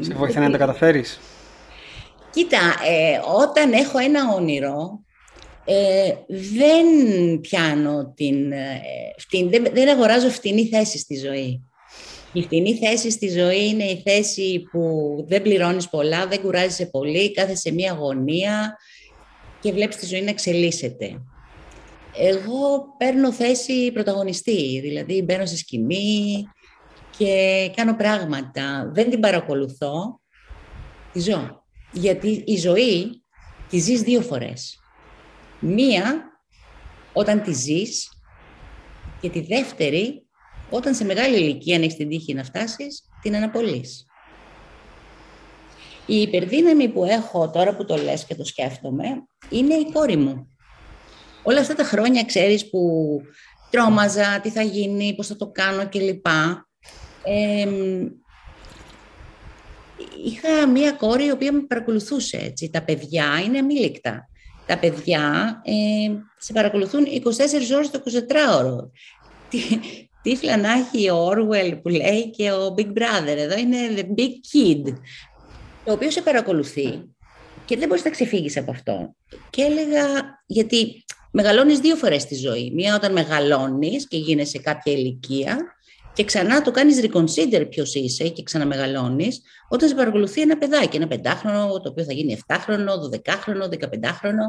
σε 0.00 0.14
βοηθάει 0.14 0.44
να 0.44 0.50
τα 0.50 0.58
καταφέρεις; 0.58 1.20
Κοίτα, 2.30 2.58
ε, 2.88 3.20
όταν 3.42 3.72
έχω 3.72 3.98
ένα 3.98 4.34
όνειρο, 4.34 5.00
ε, 5.64 6.12
δεν 6.26 6.86
πιάνω 7.40 8.12
την, 8.16 8.52
ε, 8.52 8.80
δεν, 9.50 9.66
δεν 9.72 9.88
αγοράζω 9.88 10.28
φτηνή 10.28 10.66
θέση 10.66 10.98
στη 10.98 11.16
ζωή. 11.16 11.62
Η 12.36 12.42
φτηνή 12.42 12.76
θέση 12.76 13.10
στη 13.10 13.28
ζωή 13.28 13.68
είναι 13.68 13.84
η 13.84 14.02
θέση 14.04 14.68
που 14.70 15.14
δεν 15.28 15.42
πληρώνεις 15.42 15.88
πολλά, 15.88 16.26
δεν 16.26 16.40
κουράζεσαι 16.40 16.86
πολύ, 16.86 17.32
κάθεσαι 17.32 17.60
σε 17.60 17.72
μία 17.72 17.92
γωνία 17.92 18.78
και 19.60 19.72
βλέπεις 19.72 19.96
τη 19.96 20.06
ζωή 20.06 20.22
να 20.22 20.30
εξελίσσεται. 20.30 21.22
Εγώ 22.16 22.94
παίρνω 22.98 23.32
θέση 23.32 23.90
πρωταγωνιστή, 23.92 24.80
δηλαδή 24.80 25.22
μπαίνω 25.22 25.46
στη 25.46 25.56
σκηνή 25.56 26.44
και 27.18 27.70
κάνω 27.76 27.96
πράγματα. 27.96 28.90
Δεν 28.94 29.10
την 29.10 29.20
παρακολουθώ, 29.20 30.20
τη 31.12 31.20
ζω. 31.20 31.64
Γιατί 31.92 32.42
η 32.46 32.56
ζωή 32.56 33.22
τη 33.68 33.78
ζεις 33.78 34.02
δύο 34.02 34.20
φορές. 34.20 34.78
Μία 35.60 36.24
όταν 37.12 37.42
τη 37.42 37.52
ζεις 37.52 38.08
και 39.20 39.28
τη 39.28 39.40
δεύτερη 39.40 40.23
όταν 40.76 40.94
σε 40.94 41.04
μεγάλη 41.04 41.36
ηλικία, 41.36 41.76
αν 41.76 41.82
έχεις 41.82 41.96
την 41.96 42.08
τύχη 42.08 42.34
να 42.34 42.44
φτάσεις, 42.44 43.08
την 43.22 43.36
αναπολύς. 43.36 44.06
Η 46.06 46.20
υπερδύναμη 46.20 46.88
που 46.88 47.04
έχω 47.04 47.50
τώρα 47.50 47.76
που 47.76 47.84
το 47.84 47.96
λες 47.96 48.24
και 48.24 48.34
το 48.34 48.44
σκέφτομαι 48.44 49.04
είναι 49.48 49.74
η 49.74 49.92
κόρη 49.92 50.16
μου. 50.16 50.48
Όλα 51.42 51.60
αυτά 51.60 51.74
τα 51.74 51.84
χρόνια, 51.84 52.24
ξέρεις, 52.24 52.70
που 52.70 53.20
τρόμαζα, 53.70 54.40
τι 54.40 54.50
θα 54.50 54.62
γίνει, 54.62 55.14
πώς 55.14 55.26
θα 55.26 55.36
το 55.36 55.50
κάνω 55.50 55.88
κλπ. 55.88 56.26
Ε, 57.24 57.68
είχα 60.24 60.66
μία 60.68 60.92
κόρη 60.92 61.26
η 61.26 61.30
οποία 61.30 61.52
με 61.52 61.60
παρακολουθούσε, 61.60 62.36
έτσι. 62.36 62.70
Τα 62.70 62.82
παιδιά 62.82 63.42
είναι 63.44 63.58
αμήλικτα. 63.58 64.28
Τα 64.66 64.78
παιδιά 64.78 65.22
ε, 65.64 66.12
σε 66.38 66.52
παρακολουθούν 66.52 67.04
24 67.04 67.10
ώρες 67.74 67.90
το 67.90 68.02
24ωρο. 68.04 68.90
Τι, 69.48 69.58
τύφλα 70.24 70.56
να 70.56 70.72
έχει 70.72 71.10
ο 71.10 71.28
Orwell 71.28 71.78
που 71.82 71.88
λέει 71.88 72.30
και 72.30 72.50
ο 72.50 72.74
Big 72.76 72.86
Brother. 72.86 73.36
Εδώ 73.36 73.58
είναι 73.58 73.76
the 73.96 74.20
big 74.20 74.30
kid, 74.30 74.92
το 75.84 75.92
οποίο 75.92 76.10
σε 76.10 76.22
παρακολουθεί 76.22 77.02
και 77.64 77.76
δεν 77.76 77.88
μπορείς 77.88 78.04
να 78.04 78.10
ξεφύγεις 78.10 78.56
από 78.56 78.70
αυτό. 78.70 79.14
Και 79.50 79.62
έλεγα, 79.62 80.04
γιατί 80.46 81.04
μεγαλώνεις 81.30 81.78
δύο 81.78 81.96
φορές 81.96 82.22
στη 82.22 82.34
ζωή. 82.34 82.70
Μία 82.74 82.94
όταν 82.94 83.12
μεγαλώνεις 83.12 84.08
και 84.08 84.16
γίνεσαι 84.16 84.58
κάποια 84.58 84.92
ηλικία 84.92 85.58
και 86.12 86.24
ξανά 86.24 86.62
το 86.62 86.70
κάνεις 86.70 87.00
reconsider 87.02 87.66
ποιος 87.68 87.94
είσαι 87.94 88.28
και 88.28 88.42
ξαναμεγαλώνεις 88.42 89.42
όταν 89.68 89.88
σε 89.88 89.94
παρακολουθεί 89.94 90.40
ένα 90.40 90.58
παιδάκι, 90.58 90.96
ένα 90.96 91.06
πεντάχρονο, 91.06 91.80
το 91.80 91.88
οποίο 91.88 92.04
θα 92.04 92.12
γίνει 92.12 92.38
7χρονο, 92.46 92.92
12χρονο, 93.12 93.68
15χρονο 93.68 94.46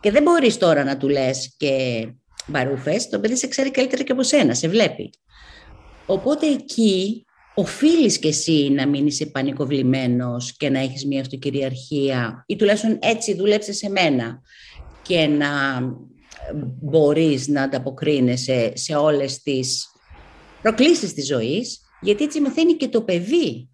και 0.00 0.10
δεν 0.10 0.22
μπορείς 0.22 0.58
τώρα 0.58 0.84
να 0.84 0.96
του 0.96 1.08
λες 1.08 1.54
και 1.56 2.06
μπαρούφες, 2.46 3.08
το 3.08 3.20
παιδί 3.20 3.36
σε 3.36 3.46
ξέρει 3.46 3.70
καλύτερα 3.70 4.02
και 4.02 4.12
από 4.12 4.22
σένα, 4.22 4.54
σε 4.54 4.68
βλέπει. 4.68 5.10
Οπότε 6.06 6.46
εκεί 6.46 7.24
οφείλεις 7.54 8.18
κι 8.18 8.28
εσύ 8.28 8.68
να 8.70 8.86
μην 8.86 9.06
είσαι 9.06 9.26
πανικοβλημένος 9.26 10.56
και 10.56 10.70
να 10.70 10.78
έχεις 10.78 11.06
μια 11.06 11.20
αυτοκυριαρχία 11.20 12.44
ή 12.46 12.56
τουλάχιστον 12.56 12.98
έτσι 13.02 13.34
δούλεψε 13.34 13.72
σε 13.72 13.88
μένα 13.88 14.40
και 15.02 15.26
να 15.26 15.48
μπορείς 16.80 17.48
να 17.48 17.62
ανταποκρίνεσαι 17.62 18.72
σε 18.74 18.94
όλες 18.94 19.42
τις 19.42 19.86
προκλήσεις 20.62 21.12
της 21.14 21.26
ζωής, 21.26 21.80
γιατί 22.00 22.24
έτσι 22.24 22.40
μαθαίνει 22.40 22.72
και 22.72 22.88
το 22.88 23.02
παιδί 23.02 23.68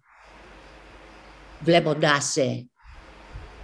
βλέποντάς 1.59 2.25
σε 2.25 2.67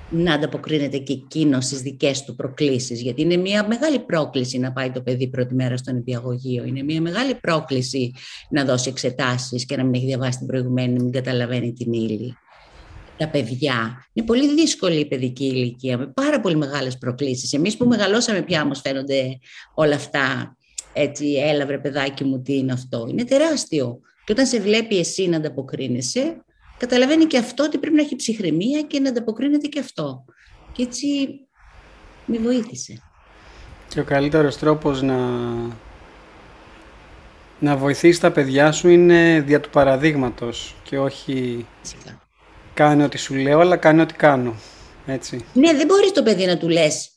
να 0.09 0.33
ανταποκρίνεται 0.33 0.97
και 0.97 1.13
εκείνο 1.13 1.61
στις 1.61 1.81
δικές 1.81 2.23
του 2.23 2.35
προκλήσεις. 2.35 3.01
Γιατί 3.01 3.21
είναι 3.21 3.37
μια 3.37 3.67
μεγάλη 3.67 3.99
πρόκληση 3.99 4.59
να 4.59 4.71
πάει 4.71 4.91
το 4.91 5.01
παιδί 5.01 5.27
πρώτη 5.27 5.55
μέρα 5.55 5.77
στον 5.77 5.97
υπηαγωγείο. 5.97 6.63
Είναι 6.63 6.83
μια 6.83 7.01
μεγάλη 7.01 7.35
πρόκληση 7.35 8.13
να 8.49 8.65
δώσει 8.65 8.89
εξετάσεις 8.89 9.65
και 9.65 9.75
να 9.75 9.83
μην 9.83 9.93
έχει 9.93 10.05
διαβάσει 10.05 10.37
την 10.37 10.47
προηγουμένη, 10.47 10.93
να 10.93 11.03
μην 11.03 11.11
καταλαβαίνει 11.11 11.73
την 11.73 11.93
ύλη. 11.93 12.37
Τα 13.17 13.27
παιδιά. 13.27 14.07
Είναι 14.13 14.25
πολύ 14.25 14.53
δύσκολη 14.53 14.99
η 14.99 15.05
παιδική 15.05 15.45
ηλικία, 15.45 15.97
με 15.97 16.07
πάρα 16.07 16.39
πολύ 16.39 16.55
μεγάλες 16.55 16.97
προκλήσεις. 16.97 17.53
Εμείς 17.53 17.77
που 17.77 17.85
μεγαλώσαμε 17.85 18.41
πια 18.41 18.61
όμως 18.61 18.81
φαίνονται 18.81 19.39
όλα 19.73 19.95
αυτά. 19.95 20.57
Έτσι, 20.93 21.33
έλα 21.33 21.65
βρε 21.65 21.77
παιδάκι 21.77 22.23
μου, 22.23 22.41
τι 22.41 22.57
είναι 22.57 22.71
αυτό. 22.71 23.07
Είναι 23.09 23.23
τεράστιο. 23.23 23.99
Και 24.25 24.31
όταν 24.31 24.45
σε 24.45 24.59
βλέπει 24.59 24.97
εσύ 24.97 25.27
να 25.27 25.37
ανταποκρίνεσαι, 25.37 26.43
καταλαβαίνει 26.79 27.25
και 27.25 27.37
αυτό 27.37 27.63
ότι 27.63 27.77
πρέπει 27.77 27.95
να 27.95 28.01
έχει 28.01 28.15
ψυχραιμία 28.15 28.81
και 28.81 28.99
να 28.99 29.09
ανταποκρίνεται 29.09 29.67
και 29.67 29.79
αυτό. 29.79 30.25
Και 30.71 30.83
έτσι 30.83 31.07
με 32.25 32.37
βοήθησε. 32.37 33.01
Και 33.87 33.99
ο 33.99 34.03
καλύτερος 34.03 34.57
τρόπος 34.57 35.01
να, 35.01 35.17
να 37.59 37.77
βοηθήσει 37.77 38.21
τα 38.21 38.31
παιδιά 38.31 38.71
σου 38.71 38.87
είναι 38.89 39.43
δια 39.45 39.59
του 39.59 39.69
παραδείγματος 39.69 40.75
και 40.83 40.99
όχι 40.99 41.65
Φυσικά. 41.81 42.21
κάνε 42.73 43.03
ό,τι 43.03 43.17
σου 43.17 43.35
λέω, 43.35 43.59
αλλά 43.59 43.77
κάνε 43.77 44.01
ό,τι 44.01 44.13
κάνω. 44.13 44.55
Έτσι. 45.05 45.45
Ναι, 45.53 45.73
δεν 45.73 45.85
μπορείς 45.85 46.11
το 46.11 46.23
παιδί 46.23 46.45
να 46.45 46.57
του 46.57 46.69
λες 46.69 47.09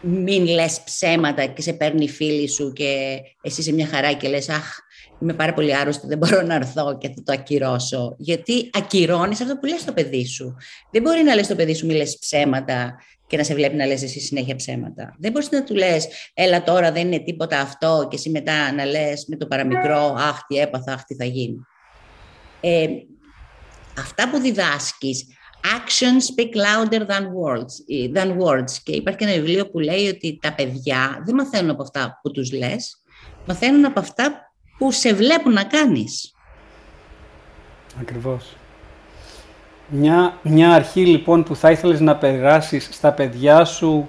μην 0.00 0.46
λες 0.46 0.80
ψέματα 0.84 1.46
και 1.46 1.62
σε 1.62 1.72
παίρνει 1.72 2.08
φίλη 2.08 2.48
σου 2.48 2.72
και 2.72 3.18
εσύ 3.42 3.62
σε 3.62 3.72
μια 3.72 3.86
χαρά 3.86 4.12
και 4.12 4.28
λες 4.28 4.48
αχ, 4.48 4.78
είμαι 5.20 5.32
πάρα 5.32 5.54
πολύ 5.54 5.76
άρρωστη, 5.76 6.06
δεν 6.06 6.18
μπορώ 6.18 6.42
να 6.42 6.54
έρθω 6.54 6.98
και 6.98 7.08
θα 7.08 7.22
το 7.24 7.32
ακυρώσω. 7.32 8.14
Γιατί 8.18 8.70
ακυρώνεις 8.72 9.40
αυτό 9.40 9.56
που 9.56 9.66
λες 9.66 9.80
στο 9.80 9.92
παιδί 9.92 10.26
σου. 10.26 10.56
Δεν 10.90 11.02
μπορεί 11.02 11.22
να 11.22 11.34
λες 11.34 11.44
στο 11.44 11.54
παιδί 11.54 11.74
σου 11.74 11.86
μη 11.86 11.94
λες 11.94 12.18
ψέματα 12.18 12.98
και 13.26 13.36
να 13.36 13.44
σε 13.44 13.54
βλέπει 13.54 13.76
να 13.76 13.86
λες 13.86 14.02
εσύ 14.02 14.20
συνέχεια 14.20 14.56
ψέματα. 14.56 15.16
Δεν 15.18 15.32
μπορείς 15.32 15.50
να 15.50 15.64
του 15.64 15.74
λες, 15.74 16.08
έλα 16.34 16.62
τώρα 16.62 16.92
δεν 16.92 17.06
είναι 17.06 17.18
τίποτα 17.18 17.60
αυτό 17.60 18.06
και 18.10 18.16
εσύ 18.16 18.30
μετά 18.30 18.72
να 18.72 18.84
λες 18.84 19.26
με 19.28 19.36
το 19.36 19.46
παραμικρό, 19.46 20.14
αχ 20.18 20.46
τι 20.46 20.56
έπαθα, 20.56 20.92
αχ 20.92 21.04
τι 21.04 21.14
θα 21.14 21.24
γίνει. 21.24 21.58
Ε, 22.60 22.86
αυτά 23.98 24.30
που 24.30 24.38
διδάσκεις, 24.38 25.26
actions 25.62 26.22
speak 26.34 26.54
louder 26.54 27.00
than 27.06 27.22
words, 27.22 27.72
than 28.14 28.36
words. 28.38 28.72
Και 28.82 28.92
υπάρχει 28.92 29.18
και 29.18 29.24
ένα 29.24 29.34
βιβλίο 29.34 29.70
που 29.70 29.78
λέει 29.78 30.08
ότι 30.08 30.38
τα 30.42 30.54
παιδιά 30.54 31.22
δεν 31.24 31.34
μαθαίνουν 31.34 31.70
από 31.70 31.82
αυτά 31.82 32.18
που 32.22 32.30
τους 32.30 32.52
λες, 32.52 33.02
μαθαίνουν 33.46 33.84
από 33.84 34.00
αυτά 34.00 34.47
που 34.78 34.92
σε 34.92 35.14
βλέπουν 35.14 35.52
να 35.52 35.64
κάνεις. 35.64 36.34
Ακριβώς. 38.00 38.56
Μια, 39.88 40.38
μια 40.42 40.72
αρχή 40.72 41.06
λοιπόν 41.06 41.42
που 41.42 41.56
θα 41.56 41.70
ήθελες 41.70 42.00
να 42.00 42.16
περάσεις 42.16 42.88
στα 42.92 43.12
παιδιά 43.12 43.64
σου 43.64 44.08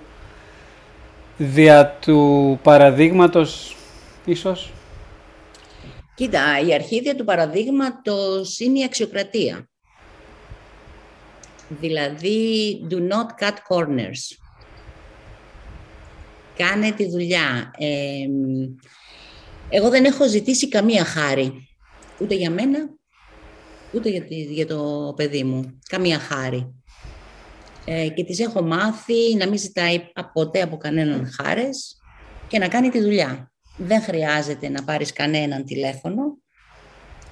δια 1.38 1.98
του 2.02 2.60
παραδείγματος 2.64 3.76
ίσως; 4.26 4.72
Κοίτα, 6.16 6.60
η 6.68 6.74
αρχή 6.74 7.00
δια 7.02 7.16
του 7.16 7.24
παραδείγματος 7.24 8.60
είναι 8.60 8.80
η 8.80 8.84
αξιοκρατία. 8.84 9.70
Δηλαδή, 11.70 12.80
do 12.90 12.96
not 12.96 13.46
cut 13.46 13.56
corners. 13.70 14.38
Κάνε 16.58 16.92
τη 16.92 17.10
δουλειά. 17.10 17.72
Ε, 17.78 18.26
εγώ 19.70 19.90
δεν 19.90 20.06
έχω 20.06 20.28
ζητήσει 20.28 20.68
καμία 20.68 21.06
χάρη. 21.06 21.68
Ούτε 22.20 22.36
για 22.36 22.52
μένα, 22.52 22.90
ούτε 23.94 24.10
για, 24.10 24.26
για 24.30 24.68
το 24.68 25.14
παιδί 25.16 25.44
μου. 25.44 25.80
Καμία 25.90 26.20
χάρη. 26.20 26.74
Ε, 27.86 28.08
και 28.08 28.24
τις 28.24 28.40
έχω 28.40 28.62
μάθει 28.62 29.36
να 29.36 29.48
μην 29.48 29.58
ζητάει 29.58 30.02
ποτέ 30.34 30.62
από 30.62 30.78
κανέναν 30.78 31.32
χάρες 31.32 31.98
και 32.48 32.60
να 32.60 32.68
κάνει 32.68 32.90
τη 32.90 33.02
δουλειά. 33.02 33.52
Δεν 33.78 34.02
χρειάζεται 34.02 34.70
να 34.70 34.84
πάρεις 34.84 35.14
κανέναν 35.14 35.66
τηλέφωνο 35.66 36.38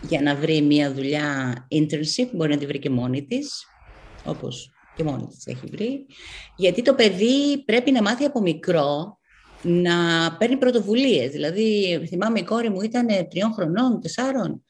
για 0.01 0.21
να 0.21 0.35
βρει 0.35 0.61
μια 0.61 0.93
δουλειά 0.93 1.53
internship, 1.71 2.29
μπορεί 2.33 2.49
να 2.49 2.57
τη 2.57 2.65
βρει 2.65 2.79
και 2.79 2.89
μόνη 2.89 3.25
της, 3.25 3.65
όπως 4.25 4.71
και 4.95 5.03
μόνη 5.03 5.27
της 5.27 5.45
έχει 5.45 5.65
βρει. 5.71 6.05
Γιατί 6.55 6.81
το 6.81 6.93
παιδί 6.93 7.63
πρέπει 7.65 7.91
να 7.91 8.01
μάθει 8.01 8.23
από 8.23 8.41
μικρό 8.41 9.17
να 9.61 10.31
παίρνει 10.39 10.57
πρωτοβουλίες. 10.57 11.31
Δηλαδή, 11.31 11.99
θυμάμαι 12.07 12.39
η 12.39 12.43
κόρη 12.43 12.69
μου 12.69 12.81
ήταν 12.81 13.07
τριών 13.29 13.53
χρονών, 13.53 14.01
τεσσάρων 14.01 14.63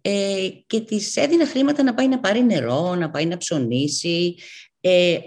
ε, 0.00 0.48
και 0.66 0.80
της 0.80 1.16
έδινε 1.16 1.44
χρήματα 1.44 1.82
να 1.82 1.94
πάει 1.94 2.08
να 2.08 2.18
πάρει 2.18 2.44
νερό, 2.44 2.94
να 2.94 3.10
πάει 3.10 3.26
να 3.26 3.36
ψωνίσει. 3.36 4.34
Ε, 4.80 5.18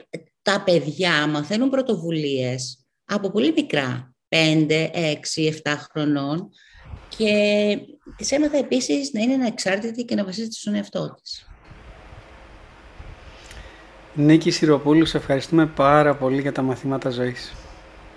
τα 0.41 0.63
παιδιά 0.65 1.27
μαθαίνουν 1.27 1.69
πρωτοβουλίες 1.69 2.85
από 3.05 3.31
πολύ 3.31 3.53
μικρά, 3.55 4.13
πέντε, 4.27 4.89
έξι, 4.93 5.43
εφτά 5.43 5.87
χρονών 5.91 6.49
και 7.17 7.33
της 8.15 8.31
έμαθα 8.31 8.57
επίσης 8.57 9.13
να 9.13 9.21
είναι 9.21 9.33
ανεξάρτητη 9.33 10.03
και 10.03 10.15
να 10.15 10.23
βασίζεται 10.23 10.53
στον 10.53 10.75
εαυτό 10.75 11.15
της. 11.21 11.47
Νίκη 14.13 14.51
Σιροπούλου, 14.51 15.05
σε 15.05 15.17
ευχαριστούμε 15.17 15.65
πάρα 15.65 16.15
πολύ 16.15 16.41
για 16.41 16.51
τα 16.51 16.61
μαθήματα 16.61 17.09
ζωής. 17.09 17.53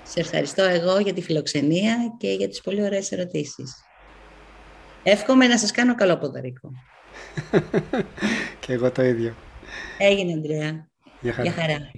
Σε 0.09 0.21
ευχαριστώ 0.21 0.63
εγώ 0.63 0.99
για 0.99 1.13
τη 1.13 1.23
φιλοξενία 1.23 1.97
και 2.19 2.33
για 2.33 2.49
τις 2.49 2.61
πολύ 2.61 2.83
ωραίες 2.83 3.13
ερωτήσεις. 3.13 3.75
Εύχομαι 5.03 5.47
να 5.47 5.59
σας 5.59 5.71
κάνω 5.71 5.95
καλό 5.95 6.19
ποδαρικό. 6.19 6.71
και 8.61 8.73
εγώ 8.73 8.91
το 8.91 9.03
ίδιο. 9.03 9.35
Έγινε, 9.99 10.33
Αντρέα. 10.33 10.89
Για 11.21 11.33
χαρά. 11.33 11.43
Για 11.43 11.53
χαρά. 11.53 11.91